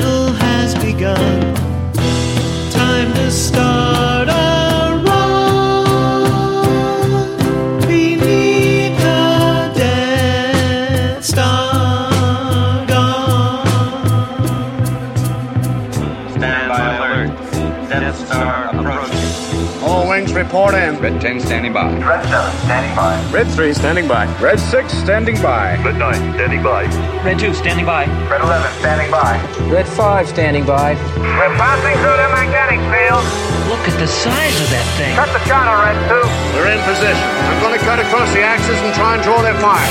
[20.51, 20.99] report in.
[20.99, 21.87] Red 10 standing by.
[22.03, 23.15] Red 7 standing by.
[23.31, 24.27] Red 3 standing by.
[24.43, 25.79] Red 6 standing by.
[25.79, 26.83] Red 9 standing by.
[27.23, 28.03] Red 2 standing by.
[28.27, 29.39] Red 11 standing by.
[29.71, 30.99] Red 5 standing by.
[31.39, 33.23] We're passing through the magnetic field.
[33.71, 35.15] Look at the size of that thing.
[35.15, 36.19] Cut the shot on Red 2.
[36.59, 37.27] We're in position.
[37.47, 39.87] I'm going to cut across the axis and try and draw their fire.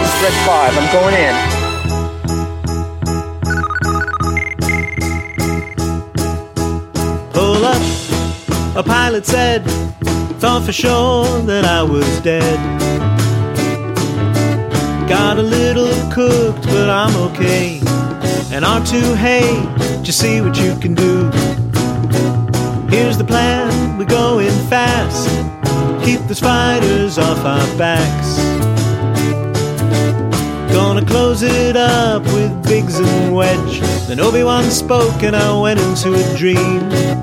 [0.00, 0.72] This Red 5.
[0.72, 1.59] I'm going in.
[8.80, 9.62] A pilot said,
[10.40, 12.58] thought for sure that I was dead.
[15.06, 17.80] Got a little cooked, but I'm okay.
[18.50, 19.44] And R2, hey,
[20.02, 21.28] just see what you can do.
[22.88, 25.28] Here's the plan, we're going fast.
[26.02, 28.38] Keep the spiders off our backs.
[30.72, 33.80] Gonna close it up with Biggs and Wedge.
[34.08, 37.19] Then Obi-Wan spoke and I went into a dream.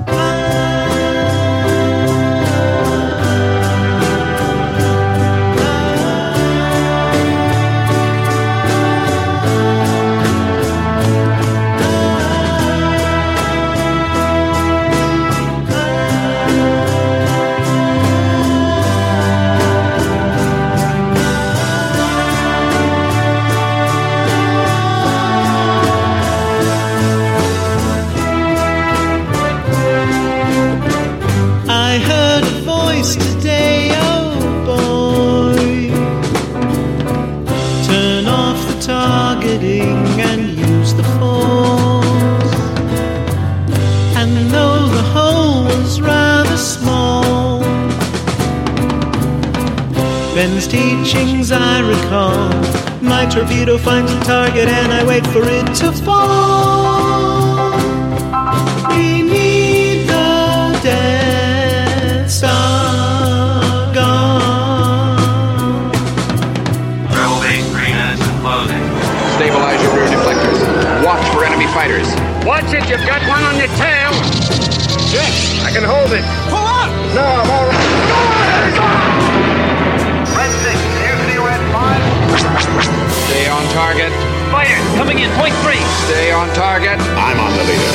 [84.68, 85.80] Fire coming in, point three.
[86.04, 86.98] Stay on target.
[87.16, 87.94] I'm on the leader.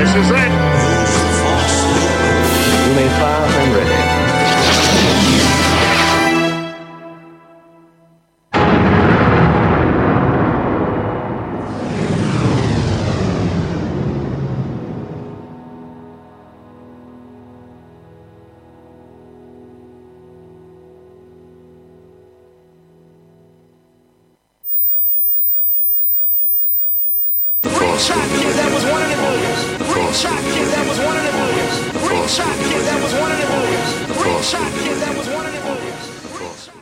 [0.00, 0.52] This is it.
[2.86, 3.95] You made 500.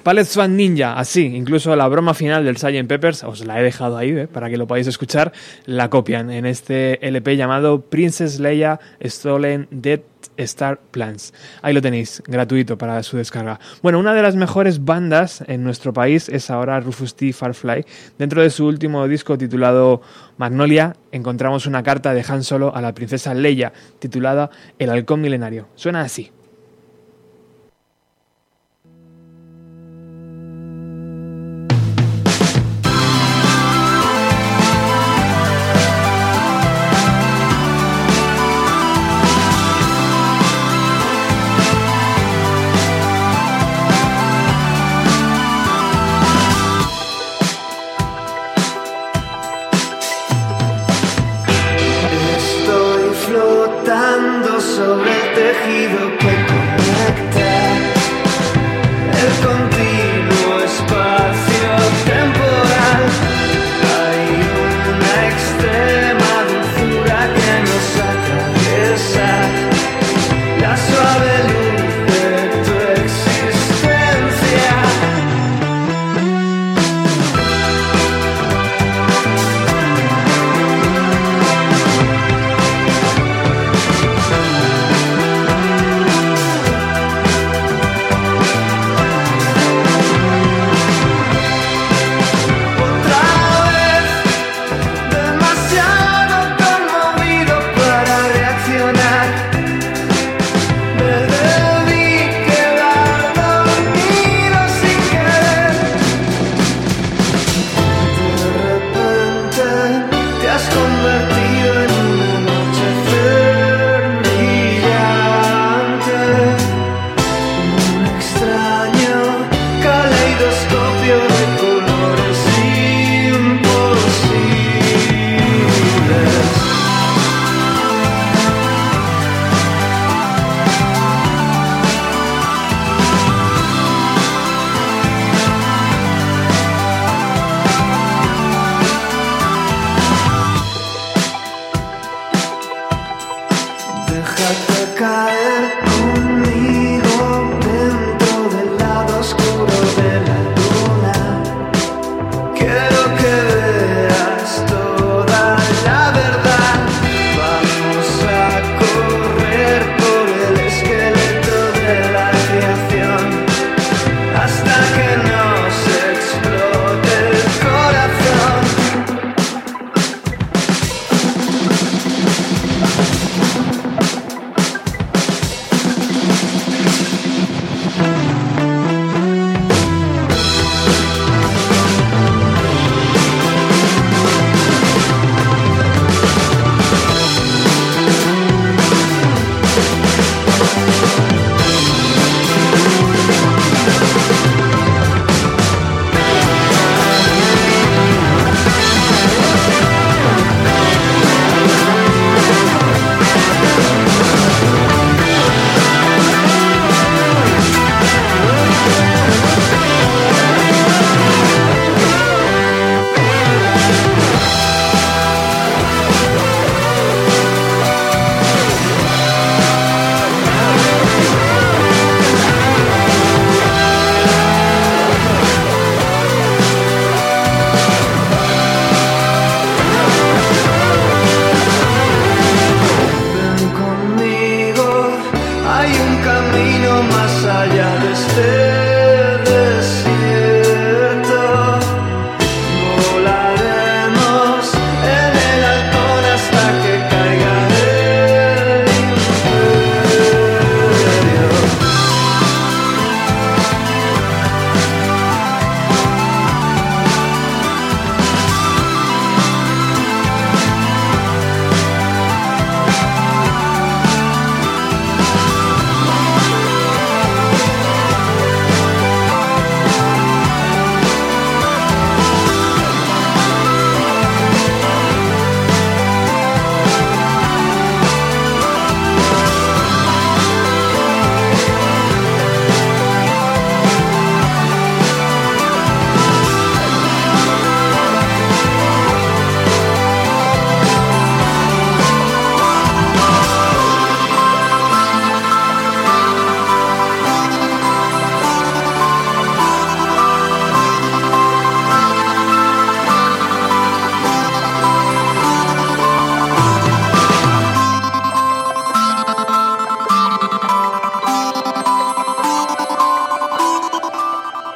[0.05, 2.87] Palette Swan Ninja, así, incluso la broma final del Sgt.
[2.87, 4.29] Peppers, os la he dejado ahí ¿eh?
[4.29, 5.33] para que lo podáis escuchar,
[5.65, 10.01] la copian en este LP llamado Princess Leia Stolen Dead
[10.37, 11.33] Star Plans.
[11.63, 13.59] Ahí lo tenéis, gratuito para su descarga.
[13.83, 17.33] Bueno, una de las mejores bandas en nuestro país es ahora Rufus T.
[17.33, 17.87] Farfly.
[18.19, 20.03] Dentro de su último disco titulado
[20.37, 25.69] Magnolia, encontramos una carta de Han Solo a la princesa Leia, titulada El Halcón Milenario.
[25.77, 26.31] Suena así.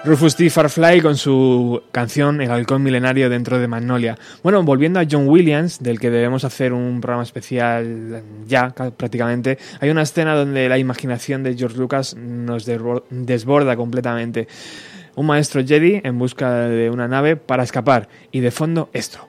[0.09, 0.48] Rufus T.
[0.48, 4.16] Farfly con su canción El halcón milenario dentro de Magnolia.
[4.42, 9.59] Bueno, volviendo a John Williams, del que debemos hacer un programa especial ya ca- prácticamente,
[9.80, 12.64] hay una escena donde la imaginación de George Lucas nos
[13.11, 14.48] desborda completamente.
[15.14, 19.28] Un maestro Jedi en busca de una nave para escapar y de fondo esto.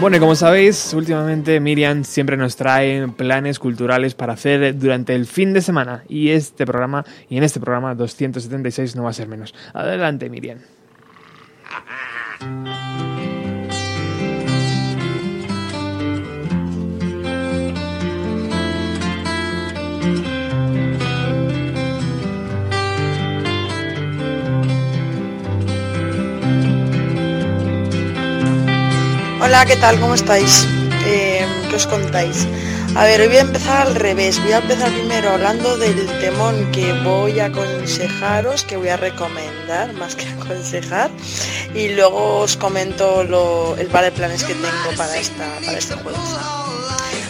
[0.00, 5.26] Bueno, y como sabéis, últimamente Miriam siempre nos trae planes culturales para hacer durante el
[5.26, 6.04] fin de semana.
[6.08, 9.54] Y este programa, y en este programa 276 no va a ser menos.
[9.74, 10.60] Adelante, Miriam.
[29.50, 29.98] Hola, ¿qué tal?
[29.98, 30.64] ¿Cómo estáis?
[31.06, 32.46] Eh, ¿Qué os contáis?
[32.94, 34.40] A ver, hoy voy a empezar al revés.
[34.44, 39.92] Voy a empezar primero hablando del temón que voy a aconsejaros, que voy a recomendar
[39.94, 41.10] más que aconsejar.
[41.74, 43.22] Y luego os comento
[43.76, 46.20] el par de planes que tengo para, esta, para este jueves.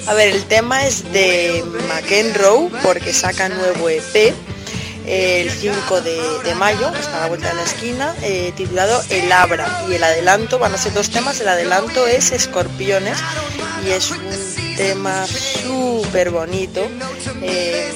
[0.07, 4.35] A ver, el tema es de McEnroe porque saca nuevo EP
[5.07, 9.31] el 5 de, de mayo, está a la vuelta de la esquina, eh, titulado El
[9.33, 9.85] Abra.
[9.89, 13.19] Y el adelanto, van a ser dos temas, el adelanto es Escorpiones
[13.85, 16.87] y es un tema súper bonito,
[17.43, 17.91] eh,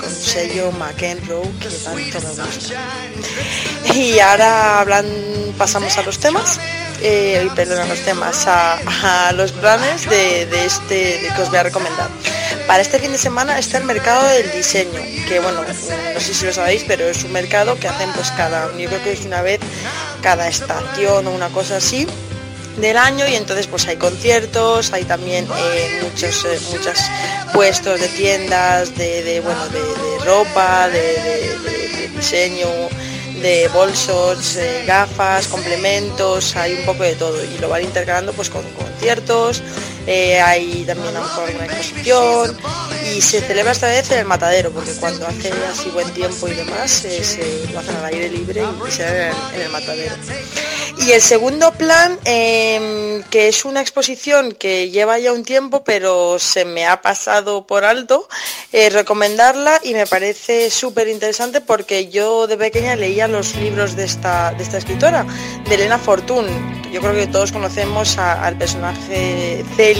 [0.00, 2.74] con sello McEnroe que tanto me gusta.
[3.94, 5.06] Y ahora hablan,
[5.56, 6.58] pasamos a los temas.
[7.02, 11.62] Eh, perdón, a los temas, a, los planes de, de este que os voy a
[11.62, 12.10] recomendar.
[12.70, 16.46] Para este fin de semana está el mercado del diseño, que bueno, no sé si
[16.46, 19.42] lo sabéis, pero es un mercado que hacen pues cada, yo creo que es una
[19.42, 19.58] vez
[20.22, 22.06] cada estación o una cosa así
[22.76, 26.96] del año y entonces pues hay conciertos, hay también eh, muchos eh, muchos
[27.52, 31.58] puestos de tiendas de, bueno de, ropa, de
[32.14, 32.68] diseño,
[33.42, 38.48] de bolsos, eh, gafas, complementos, hay un poco de todo y lo van intercalando pues
[38.48, 39.60] con conciertos,
[40.06, 42.56] eh, hay también a lo mejor alguna exposición
[43.14, 46.52] y se celebra esta vez en el matadero porque cuando hace así buen tiempo y
[46.52, 50.14] demás eh, se lo hacen al aire libre y se hace en, el matadero.
[50.98, 56.38] Y el segundo plan, eh, que es una exposición que lleva ya un tiempo, pero
[56.38, 58.28] se me ha pasado por alto,
[58.72, 64.04] eh, recomendarla y me parece súper interesante porque yo de pequeña leía los libros de
[64.04, 65.26] esta, de esta escritora,
[65.68, 66.46] de Elena Fortún.
[66.92, 69.99] Yo creo que todos conocemos al personaje Celia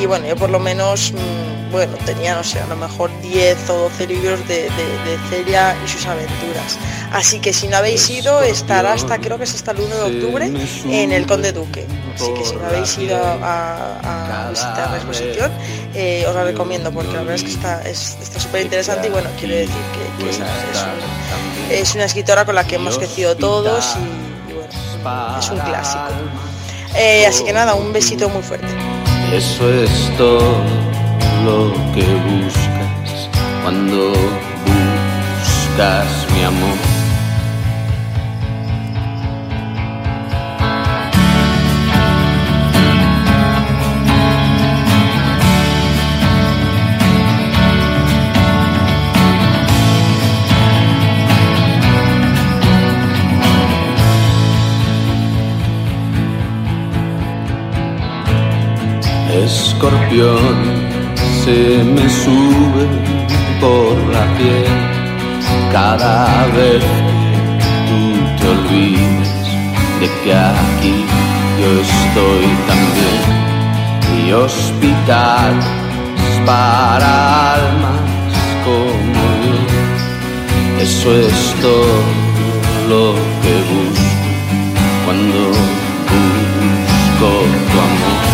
[0.00, 3.68] y bueno, yo por lo menos, mm, bueno, tenía, no sé, a lo mejor 10
[3.70, 4.68] o 12 libros de, de-
[5.10, 6.78] de Celia y sus aventuras.
[7.12, 10.02] Así que si no habéis ido, estará hasta, creo que es hasta el 1 de
[10.18, 10.50] octubre,
[10.88, 11.86] en el Conde Duque.
[12.14, 15.50] Así que si no habéis ido a, a visitar la exposición,
[15.94, 19.10] eh, os la recomiendo porque la verdad es que está es- está súper interesante y
[19.10, 19.74] bueno, quiero decir
[20.18, 24.50] que, que esa es, un- es una escritora con la que hemos crecido todos y,
[24.50, 24.68] y bueno,
[25.40, 26.04] es un clásico.
[26.96, 28.66] Eh, así que nada, un besito muy fuerte.
[29.32, 30.40] Eso es todo
[31.44, 33.30] lo que buscas
[33.62, 34.08] cuando
[34.66, 36.89] buscas mi amor.
[60.10, 62.84] Se me sube
[63.60, 64.66] por la piel
[65.70, 68.00] cada vez que tú
[68.36, 69.30] te olvides
[70.00, 71.04] de que aquí
[71.60, 73.22] yo estoy también
[74.18, 75.64] y hospitales
[76.44, 78.00] para almas
[78.64, 80.82] como yo.
[80.82, 81.98] Eso es todo
[82.88, 84.10] lo que busco
[85.04, 85.40] cuando
[86.10, 87.28] busco
[87.70, 88.29] tu amor.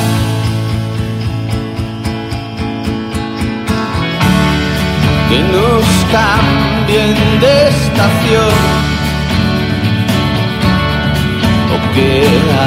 [5.29, 8.55] Que nos cambien de estación
[11.75, 12.11] o que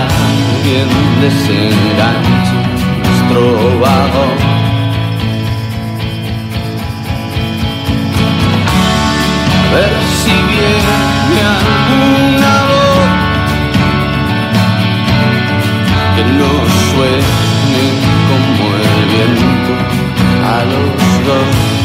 [0.02, 0.90] alguien
[1.22, 2.58] desenganche
[3.04, 4.38] nuestro vagón.
[9.66, 13.10] A ver si viene alguna voz
[16.16, 17.84] que nos suene
[18.28, 19.74] como el viento
[20.46, 21.79] a los dos.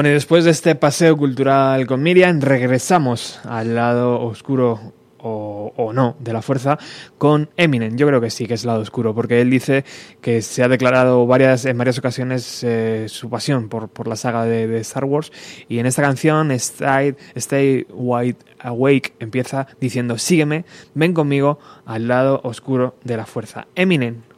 [0.00, 5.92] Bueno, y después de este paseo cultural con Miriam, regresamos al lado oscuro o, o
[5.92, 6.78] no de la fuerza
[7.18, 7.98] con Eminem.
[7.98, 9.84] Yo creo que sí que es lado oscuro, porque él dice
[10.22, 14.46] que se ha declarado varias, en varias ocasiones eh, su pasión por, por la saga
[14.46, 15.32] de, de Star Wars.
[15.68, 22.40] Y en esta canción, Stay, Stay Wide Awake, empieza diciendo: Sígueme, ven conmigo al lado
[22.42, 23.66] oscuro de la fuerza.
[23.74, 24.29] Eminem.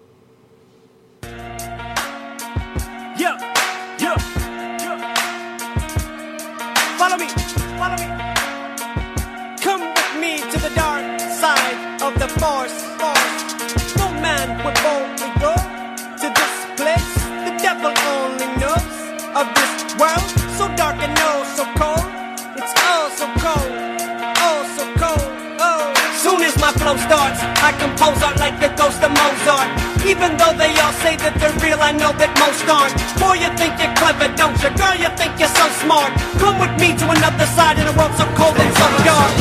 [27.73, 29.69] I compose art like the ghost of Mozart.
[30.05, 32.93] Even though they all say that they're real, I know that most aren't.
[33.17, 34.69] Boy, you think you're clever, don't you?
[34.77, 36.13] Girl, you think you're so smart.
[36.37, 39.33] Come with me to another side in a world so cold and so dark.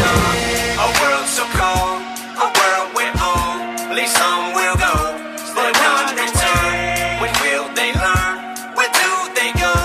[0.80, 2.00] A world so cold,
[2.40, 3.76] a world we're on.
[3.92, 4.96] At least some will go,
[5.52, 6.72] but none return.
[7.20, 8.56] When will they learn?
[8.80, 9.76] Where do they go?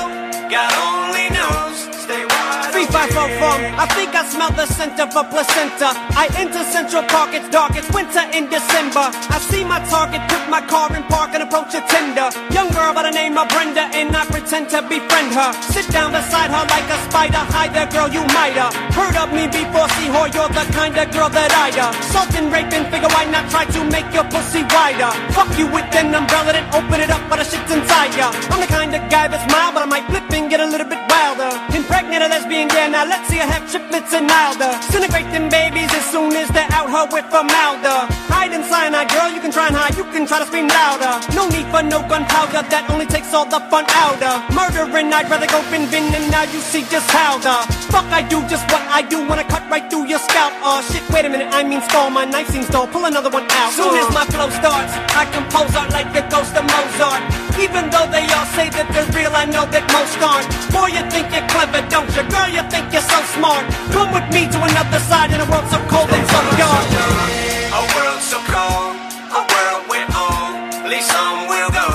[0.47, 1.91] God only knows.
[1.99, 2.71] Stay wide.
[2.71, 3.59] Three, five, four, four.
[3.75, 5.95] I think I smell the scent of a placenta.
[6.19, 9.07] I enter Central Park, it's dark, it's winter in December.
[9.31, 12.35] I see my target, put my car in park and approach a tender.
[12.51, 15.55] Young girl by the name of Brenda, and I pretend to befriend her.
[15.71, 17.39] Sit down beside her like a spider.
[17.55, 19.87] Hi there, girl, you might have heard of me before.
[19.95, 23.07] See, whore, you're the kind of girl that I'd uh, Salt and rape and figure
[23.15, 25.15] why not try to make your pussy wider.
[25.39, 28.35] Fuck you with an umbrella, then open it up, but the shit's inside ya.
[28.51, 30.91] I'm the kind of guy that's mild, but I might flip and get a little
[30.91, 31.55] bit wilder.
[31.79, 34.73] Impregnate a lesbian, yeah, now let's see her have triplets milder.
[34.81, 38.26] Disintegrate them babies as soon as they're out her with formaldehyde.
[38.37, 41.25] Hide in cyanide, girl, you can try and hide, you can try to scream louder.
[41.33, 45.09] No need for no gunpowder, that only takes all the fun out of murdering.
[45.09, 47.57] I'd rather go bin bin, and now you see just how the
[47.89, 50.53] fuck I do just what I do when I cut right through your scalp.
[50.61, 53.49] Oh shit, wait a minute, I mean stall, my knife seems dull, pull another one
[53.57, 53.73] out.
[53.73, 57.25] Soon as my flow starts, I compose art like the ghost of Mozart.
[57.57, 60.45] Even though they all say that they're real, I know that most aren't.
[60.77, 62.21] Boy, you think you're clever, don't you?
[62.29, 63.65] Girl, you think you're so smart.
[63.97, 67.66] Come with me to another side in a world so cold and so dark.
[67.73, 68.97] A world so cold,
[69.33, 71.89] a world where only some will go.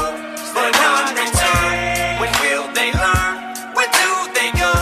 [0.54, 1.76] But none return.
[2.20, 3.36] When will they learn?
[3.76, 4.74] Where do they go?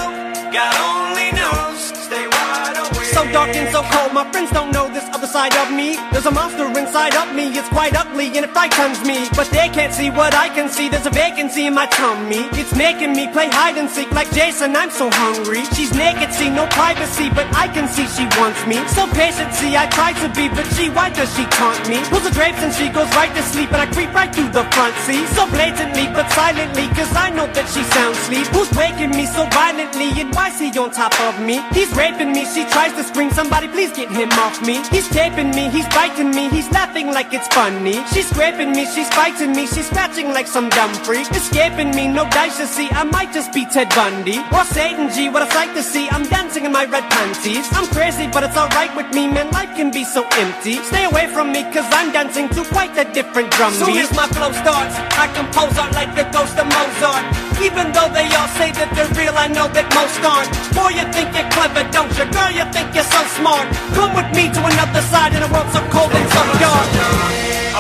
[0.52, 1.80] God only knows.
[2.06, 3.14] Stay wide awake.
[3.14, 5.96] So dark and so cold, my friends don't know this side of me.
[6.12, 7.54] There's a monster inside of me.
[7.54, 9.30] It's quite ugly and it frightens me.
[9.38, 10.90] But they can't see what I can see.
[10.90, 12.50] There's a vacancy in my tummy.
[12.58, 14.76] It's making me play hide and seek like Jason.
[14.76, 15.64] I'm so hungry.
[15.78, 18.82] She's naked, see no privacy, but I can see she wants me.
[18.88, 22.02] So patient, see I try to be, but she why does she taunt me?
[22.10, 24.66] Pulls the drapes and she goes right to sleep, and I creep right through the
[24.74, 25.28] front seat.
[25.38, 28.48] So blatantly, but silently, cause I know that she sound sleep.
[28.56, 31.62] Who's waking me so violently, and why's he on top of me?
[31.78, 34.82] He's raping me, she tries to scream, somebody please get him off me.
[34.90, 37.98] He's taping me, he's biting me, he's laughing like it's funny.
[38.12, 41.28] She's scraping me, she's fighting me, she's scratching like some dumb freak.
[41.32, 44.40] Escaping me, no dice to see, I might just be Ted Bundy.
[44.56, 47.68] Or Satan G, what a sight to see, I'm dancing in my red panties.
[47.78, 50.76] I'm crazy, but it's alright with me, man, life can be so empty.
[50.92, 53.86] Stay away from me, cause I'm dancing to quite a different drum beat.
[53.86, 57.26] Soon as my flow starts, I compose art like the ghost of Mozart.
[57.60, 60.48] Even though they all say that they're real, I know that most aren't.
[60.72, 62.24] Boy, you think you're clever, don't you?
[62.32, 63.68] Girl, you think you're so smart.
[63.92, 66.90] Come with me to another side in a world so cold and so dark.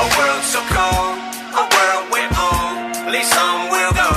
[0.02, 1.16] A world so cold,
[1.62, 2.74] a world we're on.
[3.06, 4.12] At least some will go,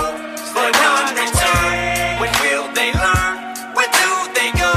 [0.57, 1.73] but none return.
[2.21, 3.35] When will they learn?
[3.77, 4.73] Where do they go?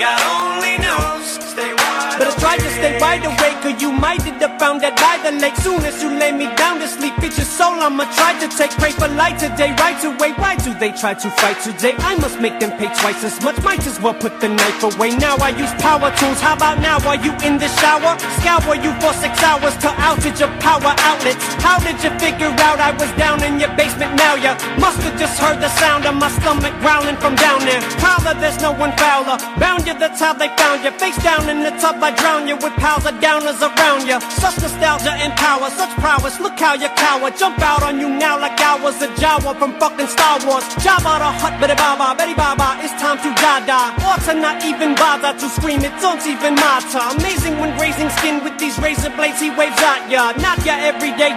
[0.00, 1.26] God only knows.
[1.52, 2.16] Stay wide.
[2.18, 3.35] But I tried to stay wide awake,
[3.66, 5.56] or you might have found that by the lake.
[5.58, 8.70] Soon as you lay me down to sleep, it's your soul I'ma try to take.
[8.78, 10.32] Pray for light today, right away.
[10.38, 11.94] Why do they try to fight today?
[11.98, 13.58] I must make them pay twice as much.
[13.62, 15.10] Might as well put the knife away.
[15.18, 16.38] Now I use power tools.
[16.38, 17.02] How about now?
[17.10, 18.14] Are you in the shower?
[18.38, 21.42] Scour you for six hours to outage your power outlets.
[21.58, 24.14] How did you figure out I was down in your basement?
[24.14, 27.82] Now you must have just heard the sound of my stomach growling from down there.
[27.98, 29.38] Prowler, there's no one fouler.
[29.58, 30.92] Bound you, that's how they found you.
[31.02, 34.18] Face down in the tub, I drown you with piles of downers around you.
[34.42, 36.40] Such nostalgia and power, such prowess.
[36.40, 37.30] Look how you cower.
[37.30, 40.64] Jump out on you now like I was a Jawa from fucking Star Wars.
[40.84, 42.78] Jabba the Hutt, Betty Baba, Betty Baba.
[42.84, 43.90] It's time to die, die.
[44.06, 45.80] Or to not even bother to scream.
[45.84, 47.02] It don't even matter.
[47.18, 50.32] Amazing when grazing skin with these razor blades he waves at ya.
[50.38, 51.36] Not your everyday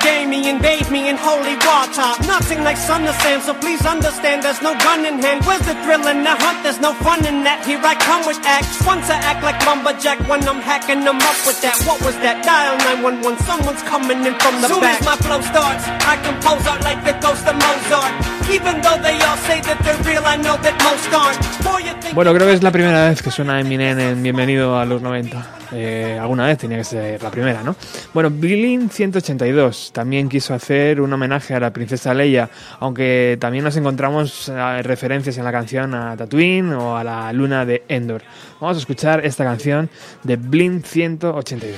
[0.49, 2.09] and bathe me in holy water.
[2.25, 5.45] Nothing like Son of Sam, so please understand there's no gun in hand.
[5.45, 6.63] Where's the thrill in the hunt?
[6.63, 7.65] There's no fun in that.
[7.65, 8.81] Here I come with acts.
[8.85, 11.77] Once I act like lumberjack when I'm hacking them up with that.
[11.85, 12.41] What was that?
[12.41, 12.73] Dial
[13.05, 13.37] 911.
[13.45, 14.97] Someone's coming in from the Soon back.
[14.97, 18.13] Soon as my flow starts, I compose art like the ghost of Mozart.
[18.49, 21.37] Even though they all say that they're real, I know that most aren't.
[21.61, 24.79] Boy, you think Bueno, creo que es la primera vez que suena Eminem en Bienvenido
[24.79, 25.58] a los 90.
[25.71, 27.75] Eh, alguna vez tenía que ser la primera, ¿no?
[28.13, 33.77] Bueno, Blin 182 también quiso hacer un homenaje a la princesa Leia, aunque también nos
[33.77, 38.23] encontramos eh, referencias en la canción a Tatooine o a la luna de Endor.
[38.59, 39.89] Vamos a escuchar esta canción
[40.23, 41.75] de Blin 182.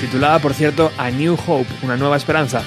[0.00, 2.62] Titulada, por cierto, A New Hope, una nueva esperanza.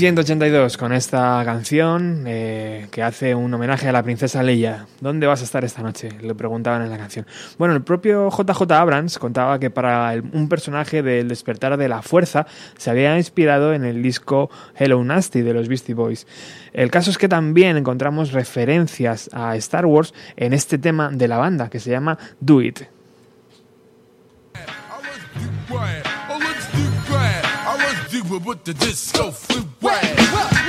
[0.00, 4.86] 1182 con esta canción eh, que hace un homenaje a la princesa Leia.
[5.02, 6.08] ¿Dónde vas a estar esta noche?
[6.22, 7.26] Le preguntaban en la canción.
[7.58, 12.46] Bueno, el propio JJ Abrams contaba que para un personaje del despertar de la fuerza
[12.78, 16.26] se había inspirado en el disco Hello Nasty de los Beastie Boys.
[16.72, 21.36] El caso es que también encontramos referencias a Star Wars en este tema de la
[21.36, 22.80] banda que se llama Do It.
[28.38, 30.59] With the disco flip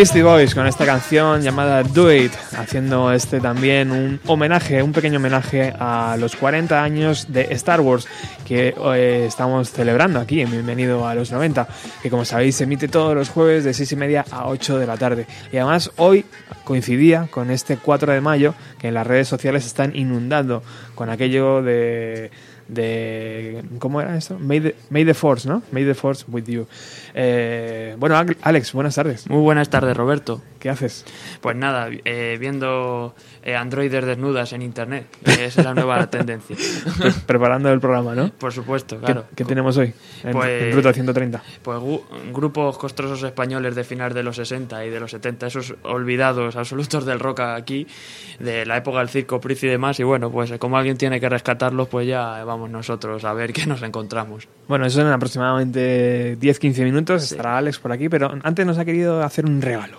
[0.00, 5.18] Beastie Boys con esta canción llamada Do It, haciendo este también un homenaje, un pequeño
[5.18, 8.08] homenaje a los 40 años de Star Wars
[8.46, 11.68] que eh, estamos celebrando aquí en Bienvenido a los 90,
[12.02, 14.86] que como sabéis se emite todos los jueves de 6 y media a 8 de
[14.86, 15.26] la tarde.
[15.52, 16.24] Y además hoy
[16.64, 20.62] coincidía con este 4 de mayo que en las redes sociales están inundando
[20.94, 22.30] con aquello de
[22.70, 24.38] de ¿cómo era esto?
[24.38, 25.62] May the, Force, ¿no?
[25.72, 26.66] May the Force with you.
[27.14, 29.28] Eh, bueno, Al- Alex, buenas tardes.
[29.28, 30.40] Muy buenas tardes, Roberto.
[30.60, 31.04] ¿Qué haces?
[31.40, 35.06] Pues nada, eh, viendo eh, androides desnudas en internet.
[35.24, 36.54] Esa es la nueva tendencia.
[36.98, 38.28] Pre- preparando el programa, ¿no?
[38.30, 39.24] Por supuesto, ¿Qué- claro.
[39.34, 39.92] ¿Qué, tenemos hoy
[40.22, 41.42] en, Pues- en Ruta 130?
[41.62, 41.78] Pues
[42.32, 47.06] grupos costrosos españoles de finales de los 60 y de los 70, esos olvidados absolutos
[47.06, 47.86] del rock aquí,
[48.38, 51.28] de la época del circo, Priz y demás, y bueno, pues como alguien tiene que
[51.30, 54.46] rescatarlos, pues ya vamos nosotros a ver qué nos encontramos.
[54.68, 59.22] Bueno, eso en aproximadamente 10-15 minutos estará Alex por aquí, pero antes nos ha querido
[59.22, 59.98] hacer un regalo.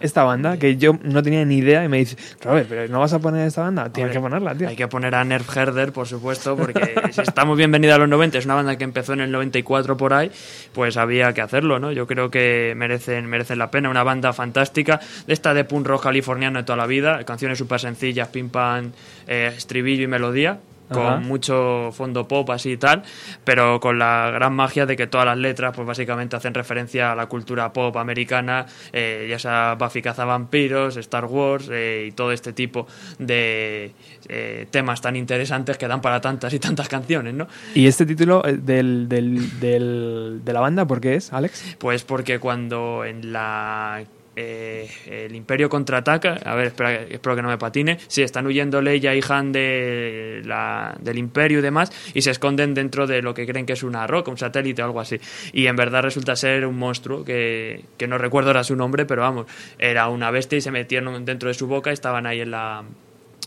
[0.00, 3.12] Esta banda, que yo no tenía ni idea, y me dice, Robert, ¿pero no vas
[3.12, 3.90] a poner esta banda?
[3.92, 4.68] Tienes que ponerla, tío.
[4.68, 8.38] Hay que poner a Nerf Herder, por supuesto, porque si estamos bienvenida a los 90,
[8.38, 10.30] es una banda que empezó en el 94 por ahí,
[10.72, 11.92] pues había que hacerlo, ¿no?
[11.92, 13.90] Yo creo que merecen, merecen la pena.
[13.90, 17.80] Una banda fantástica, de esta de punk rock californiano de toda la vida, canciones súper
[17.80, 18.92] sencillas, pim pam,
[19.26, 20.58] eh, estribillo y melodía.
[20.90, 21.16] Con Ajá.
[21.18, 23.02] mucho fondo pop así y tal,
[23.44, 27.14] pero con la gran magia de que todas las letras, pues básicamente hacen referencia a
[27.14, 32.52] la cultura pop americana, eh, ya sea Buffy cazavampiros, Star Wars eh, y todo este
[32.52, 32.86] tipo
[33.18, 33.92] de
[34.28, 37.46] eh, temas tan interesantes que dan para tantas y tantas canciones, ¿no?
[37.74, 41.76] ¿Y este título eh, del, del, del- de la banda por qué es, Alex?
[41.78, 44.02] Pues porque cuando en la
[44.40, 44.88] eh,
[45.26, 49.12] el Imperio contraataca, a ver, espera, espero que no me patine, sí, están huyendo Leia
[49.12, 53.46] y Han de la, del Imperio y demás, y se esconden dentro de lo que
[53.46, 55.18] creen que es una roca, un satélite o algo así.
[55.52, 59.22] Y en verdad resulta ser un monstruo que, que no recuerdo ahora su nombre, pero
[59.22, 59.46] vamos,
[59.76, 62.84] era una bestia y se metieron dentro de su boca y estaban ahí en la,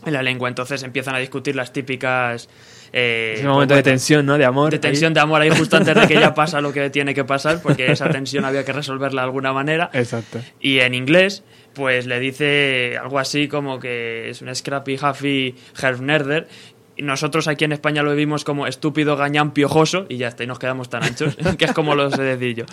[0.04, 0.50] en la lengua.
[0.50, 2.48] Entonces empiezan a discutir las típicas...
[2.92, 4.38] eh, Es un momento de bueno, tensión, ¿no?
[4.38, 4.70] De amor.
[4.70, 7.24] de tensión de amor ahí justo antes de que ya pasa lo que tiene que
[7.24, 9.90] pasar, porque esa tensión había que resolverla de alguna manera.
[9.92, 10.40] Exacto.
[10.60, 11.42] Y en inglés,
[11.74, 15.54] pues le dice algo así como que es un Scrappy Huffy
[16.00, 16.48] Nerder,
[16.98, 20.58] nosotros aquí en España lo vimos como estúpido gañán piojoso y ya está, y nos
[20.58, 22.64] quedamos tan anchos, que es como lo sé decir yo.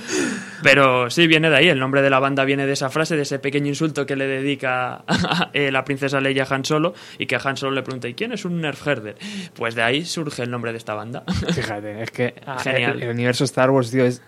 [0.63, 3.23] Pero sí, viene de ahí, el nombre de la banda viene de esa frase, de
[3.23, 5.03] ese pequeño insulto que le dedica
[5.53, 8.13] eh, la princesa Leia a Han Solo y que a Han Solo le pregunta, ¿y
[8.13, 9.15] quién es un Nerf Herder?
[9.53, 11.23] Pues de ahí surge el nombre de esta banda.
[11.53, 12.97] Fíjate, es que ah, Genial.
[12.97, 14.21] El, el universo Star Wars, tío, es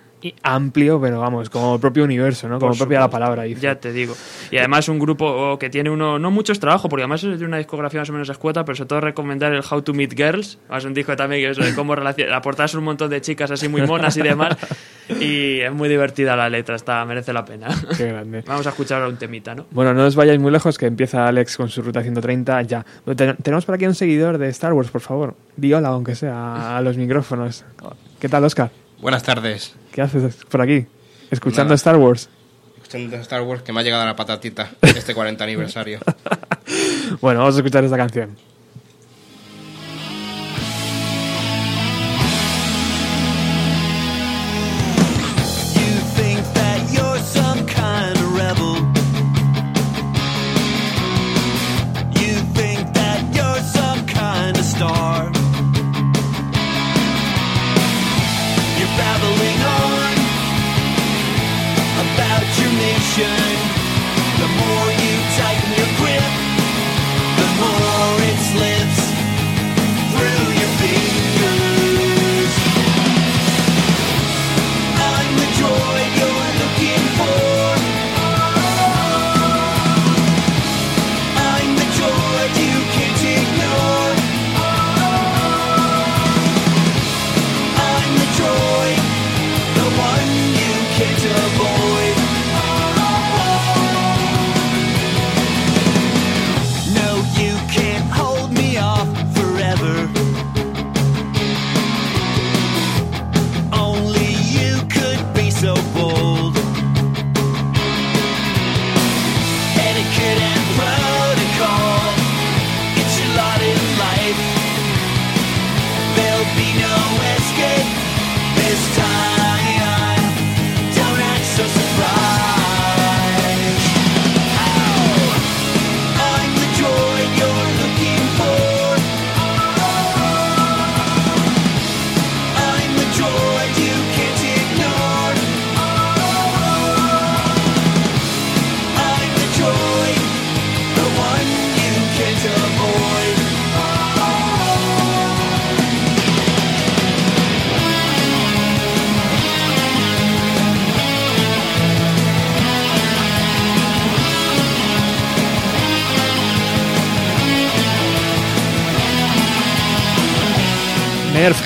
[0.43, 2.59] amplio, pero vamos, como el propio universo, ¿no?
[2.59, 3.43] Como Por propia la palabra.
[3.43, 3.61] dice.
[3.61, 4.15] Ya te digo.
[4.51, 7.57] Y además un grupo que tiene uno, no muchos trabajos, porque además es de una
[7.57, 10.59] discografía más o menos escueta, pero sobre todo recomendar el How to Meet Girls.
[10.75, 13.81] Es un disco también que es de cómo es un montón de chicas así muy
[13.83, 14.55] monas y demás.
[15.19, 17.67] Y es muy divertida la letra, está, merece la pena.
[17.97, 18.43] Qué grande.
[18.47, 19.65] Vamos a escuchar ahora un temita, ¿no?
[19.71, 22.85] Bueno, no os vayáis muy lejos, que empieza Alex con su ruta 130 ya.
[23.15, 25.35] Ten- tenemos por aquí un seguidor de Star Wars, por favor.
[25.57, 27.65] Di hola, aunque sea, a los micrófonos.
[28.19, 28.71] ¿Qué tal, Oscar?
[29.01, 29.73] Buenas tardes.
[29.91, 30.85] ¿Qué haces por aquí?
[31.31, 31.75] Escuchando Nada.
[31.75, 32.29] Star Wars.
[32.75, 35.99] Escuchando Star Wars que me ha llegado la patatita este 40 aniversario.
[37.19, 38.37] Bueno, vamos a escuchar esta canción.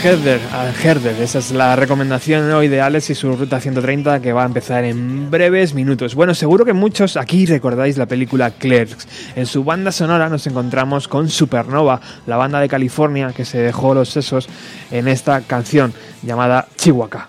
[0.06, 0.40] Herder,
[0.84, 4.46] Herder, esa es la recomendación hoy de Alex y su ruta 130 que va a
[4.46, 6.14] empezar en breves minutos.
[6.14, 9.08] Bueno, seguro que muchos aquí recordáis la película Clerks.
[9.36, 13.96] En su banda sonora nos encontramos con Supernova, la banda de California que se dejó
[13.96, 14.48] los sesos
[14.92, 15.92] en esta canción
[16.22, 17.28] llamada Chihuahua.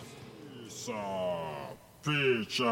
[2.05, 2.65] Picha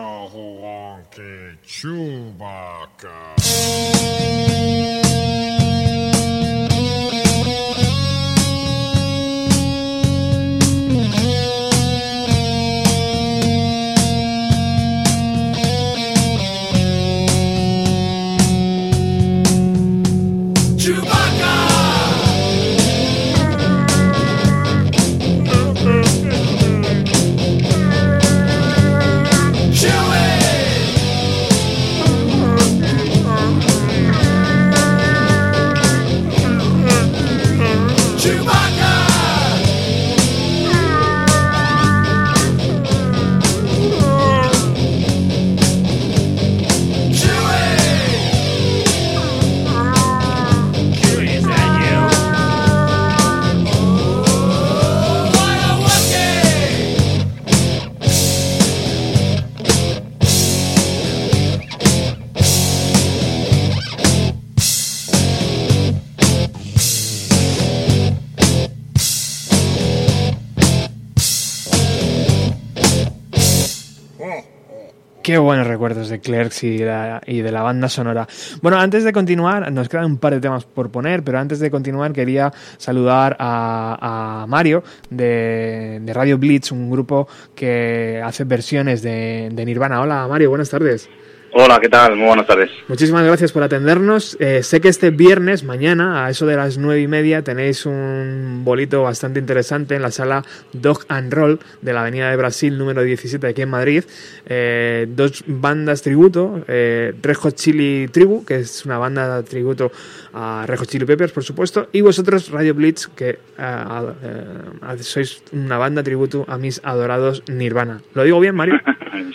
[75.35, 78.29] Qué buenos recuerdos de Clerks y de, la, banda sonora.
[78.63, 81.73] Bueno, antes de continuar, nos quedan un par de temas por poner, pero antes de
[81.73, 90.03] continuar quería saludar a, Mario de, Radio Blitz, un grupo que hace versiones de Nirvana.
[90.03, 91.11] Hola Mario, buenas tardes.
[91.57, 92.17] Hola, ¿qué tal?
[92.17, 92.69] Muy buenas tardes.
[92.89, 94.37] Muchísimas gracias por atendernos.
[94.41, 98.63] Eh, sé que este viernes, mañana, a eso de las nueve y media, tenéis un
[98.65, 103.05] bolito bastante interesante en la sala Dog and Roll de la Avenida de Brasil, número
[103.05, 104.03] 17, aquí en Madrid.
[104.47, 109.93] Eh, dos bandas tributo, eh, Red Hot Chili Tribu, que es una banda tributo
[110.33, 115.41] a Red Hot Chili Peppers, por supuesto, y vosotros, Radio Blitz, que eh, eh, sois
[115.53, 118.01] una banda tributo a mis adorados Nirvana.
[118.15, 118.75] ¿Lo digo bien, Mario?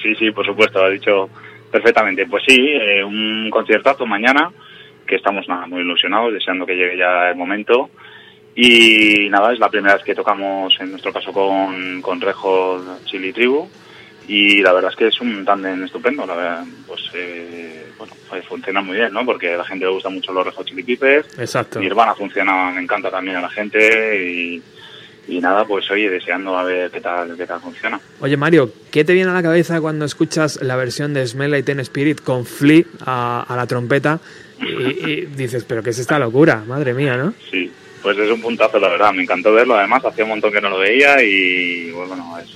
[0.01, 1.29] Sí, sí, por supuesto, ha dicho
[1.71, 2.25] perfectamente.
[2.25, 4.51] Pues sí, eh, un conciertazo mañana,
[5.05, 7.89] que estamos nada, muy ilusionados, deseando que llegue ya el momento.
[8.55, 13.31] Y nada, es la primera vez que tocamos, en nuestro caso, con, con Rejo Chili
[13.31, 13.69] Tribu.
[14.27, 18.45] Y la verdad es que es un tándem estupendo, la verdad, pues eh, bueno, pues
[18.45, 19.25] funciona muy bien, ¿no?
[19.25, 21.39] Porque a la gente le gusta mucho los Rejo Chili Peppers.
[21.39, 21.79] Exacto.
[21.79, 24.61] Nirvana funciona, me encanta también a la gente y,
[25.29, 27.99] y nada, pues oye, deseando a ver qué tal, qué tal funciona.
[28.19, 31.65] Oye, Mario, ¿qué te viene a la cabeza cuando escuchas la versión de Smell Like
[31.65, 34.19] Teen Spirit con Flea a, a la trompeta
[34.61, 36.63] y, y dices, pero qué es esta locura?
[36.67, 37.33] Madre mía, ¿no?
[37.51, 39.13] Sí, pues es un puntazo, la verdad.
[39.13, 39.75] Me encantó verlo.
[39.75, 42.49] Además, hacía un montón que no lo veía y bueno, es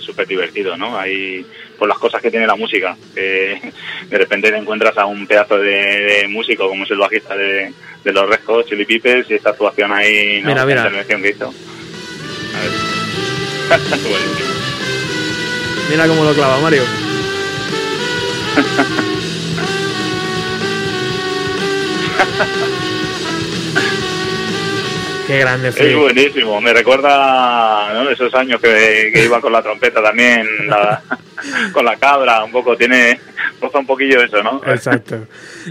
[0.00, 0.98] súper divertido, ¿no?
[0.98, 1.44] Hay
[1.78, 2.96] por las cosas que tiene la música.
[3.14, 3.60] que
[4.08, 7.72] de repente te encuentras a un pedazo de, de músico como es el bajista de,
[8.04, 10.48] de los Red Hot Chili Peppers y esta actuación ahí, ¿no?
[10.48, 10.82] Mira, mira.
[10.82, 11.54] La intervención que hizo.
[15.90, 16.82] Mira cómo lo clava, Mario.
[25.26, 25.96] Qué grande Es Flea.
[25.96, 28.10] buenísimo, me recuerda ¿no?
[28.10, 31.02] esos años que, que iba con la trompeta también, la-
[31.72, 33.20] con la cabra, un poco, tiene,
[33.60, 34.60] roza un poquillo eso, ¿no?
[34.66, 35.26] Exacto.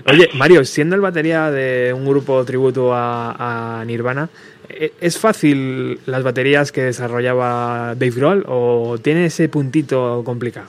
[0.06, 6.00] Oye, Mario, siendo el batería de un grupo tributo a, a Nirvana, ¿e- ¿es fácil
[6.06, 10.68] las baterías que desarrollaba Dave Grohl o tiene ese puntito complicado?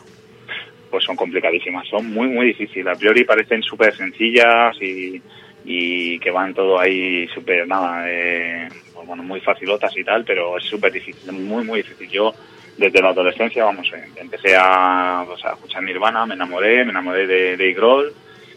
[0.90, 2.86] Pues son complicadísimas, son muy, muy difíciles.
[2.86, 5.22] A priori parecen súper sencillas y,
[5.64, 10.58] y que van todo ahí súper, nada, eh, pues bueno, muy facilotas y tal, pero
[10.58, 12.08] es súper difícil, muy, muy difícil.
[12.08, 12.34] Yo,
[12.76, 17.26] desde la adolescencia, vamos, eh, empecé a, pues, a escuchar Nirvana, me enamoré, me enamoré
[17.26, 18.12] de Dave Grohl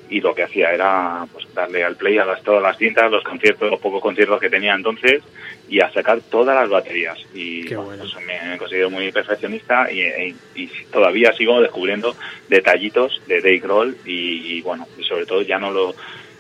[0.08, 3.24] y lo que hacía era pues darle al play a las, todas las cintas, los
[3.24, 5.24] conciertos, los pocos conciertos que tenía entonces
[5.68, 7.18] y a sacar todas las baterías.
[7.32, 12.16] Y bueno, pues me he conseguido muy perfeccionista y, y- y todavía sigo descubriendo
[12.48, 15.96] detallitos de Dave Grohl y, y, bueno, y sobre todo ya no lo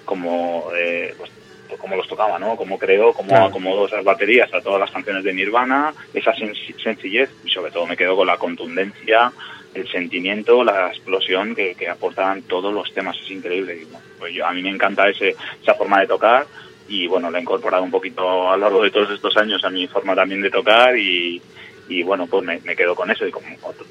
[0.05, 1.31] como eh, pues,
[1.79, 2.55] como los tocaba, ¿no?
[2.55, 3.45] Como creo, como Claro.
[3.45, 6.53] acomodó esas baterías a todas las canciones de Nirvana, esa sen-
[6.83, 9.33] sencillez y sobre todo me quedo con la contundencia,
[9.73, 13.81] el sentimiento, la explosión que, que aportan todos los temas, es increíble.
[13.81, 16.45] Y, bueno, pues yo, a mí me encanta ese, esa forma de tocar
[16.87, 19.69] y bueno, la he incorporado un poquito a lo largo de todos estos años a
[19.69, 21.41] mi forma también de tocar y,
[21.87, 23.85] y bueno, pues me, me quedo con eso y con otro,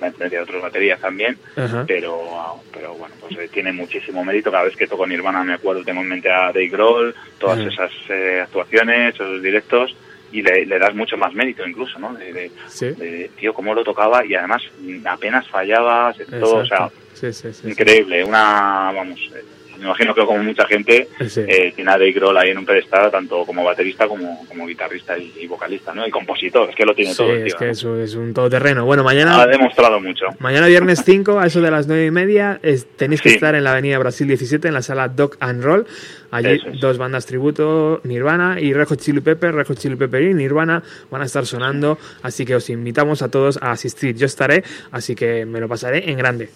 [0.00, 1.38] me metí a otras baterías también,
[1.86, 4.50] pero, pero bueno, pues eh, tiene muchísimo mérito.
[4.50, 7.90] Cada vez que toco Nirvana me acuerdo, tengo en mente a Dave Grohl, todas esas
[8.08, 9.94] eh, actuaciones, esos directos
[10.32, 12.12] y le, le das mucho más mérito incluso, ¿no?
[12.14, 12.86] De, de- Sí.
[12.90, 16.98] de, tío, cómo lo tocaba y además mm, apenas fallaba, todo, o sea, Exacto.
[17.14, 17.68] Sí, sí, sí, sí.
[17.70, 19.42] increíble, una, vamos, eh,
[19.78, 21.42] me imagino que como mucha gente Sí.
[21.46, 25.16] eh, tiene a Dave Grohl ahí en un pedestal, tanto como baterista como, como guitarrista
[25.18, 26.06] y, y vocalista, ¿no?
[26.06, 27.58] Y compositor, es que lo tiene Sí, todo, el es tío.
[27.58, 27.70] que ¿no?
[27.72, 28.84] eso es un todoterreno.
[28.84, 30.26] Bueno, mañana, Ha demostrado mucho.
[30.38, 33.34] mañana viernes 5, a eso de las 9 y media, es- tenéis que Sí.
[33.36, 35.86] estar en la Avenida Brasil 17, en la sala Doc and Roll.
[36.30, 36.80] Allí es.
[36.80, 40.82] dos bandas tributo, Nirvana y Red Hot Chili Pepper, Red Hot Chili Pepper y Nirvana
[41.10, 44.14] van a estar sonando, así que os invitamos a todos a asistir.
[44.14, 46.50] Yo estaré, así que me lo pasaré en grande.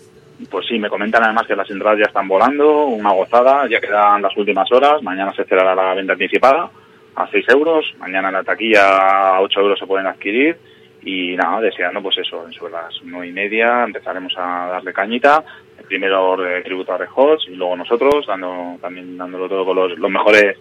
[0.51, 4.23] Pues sí, me comentan además que las entradas ya están volando, una gozada, ya quedan
[4.23, 6.71] las últimas horas, mañana se cerrará la venta anticipada
[7.15, 10.57] a 6 euros, mañana en la taquilla a 8 euros se pueden adquirir
[11.05, 15.45] y nada, deseando pues eso, sobre las 9 y media empezaremos a darle cañita,
[15.87, 19.99] primero de tributo a Red Hot y luego nosotros, dando también dándolo todo con los,
[19.99, 20.57] los mejores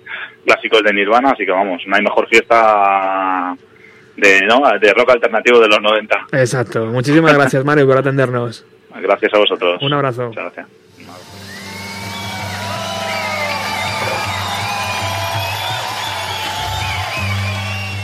[0.46, 3.56] clásicos de Nirvana, así que vamos, no hay mejor fiesta
[4.18, 4.62] de, ¿no?
[4.80, 6.28] de rock alternativo de los 90.
[6.34, 6.86] Exacto.
[6.88, 8.66] Muchísimas gracias, Mario, por atendernos.
[9.02, 9.82] Gracias a vosotros.
[9.82, 10.28] Un abrazo.
[10.28, 10.68] Muchas gracias.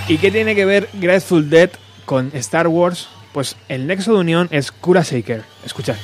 [0.09, 1.69] ¿Y qué tiene que ver Grateful Dead
[2.05, 3.09] con Star Wars?
[3.34, 5.43] Pues el nexo de unión es Kura Shaker.
[5.65, 5.95] Escuchad.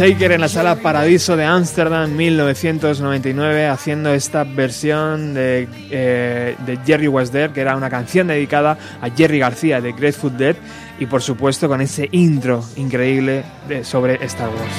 [0.00, 7.06] Shaker en la sala Paradiso de Ámsterdam 1999 haciendo esta versión de, eh, de Jerry
[7.06, 10.56] Was There, que era una canción dedicada a Jerry García de Grateful Dead
[10.98, 13.44] y por supuesto con ese intro increíble
[13.82, 14.72] sobre Star Wars.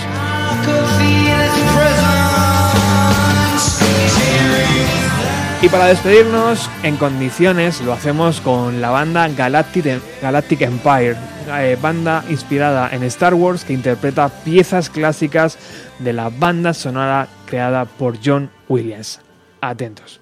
[5.63, 11.15] Y para despedirnos en condiciones lo hacemos con la banda Galactic, Galactic Empire,
[11.47, 15.59] eh, banda inspirada en Star Wars que interpreta piezas clásicas
[15.99, 19.19] de la banda sonora creada por John Williams.
[19.61, 20.20] Atentos.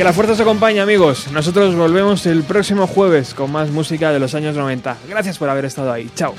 [0.00, 1.30] Que la fuerza os acompañe amigos.
[1.30, 4.96] Nosotros volvemos el próximo jueves con más música de los años 90.
[5.06, 6.10] Gracias por haber estado ahí.
[6.16, 6.34] Chao.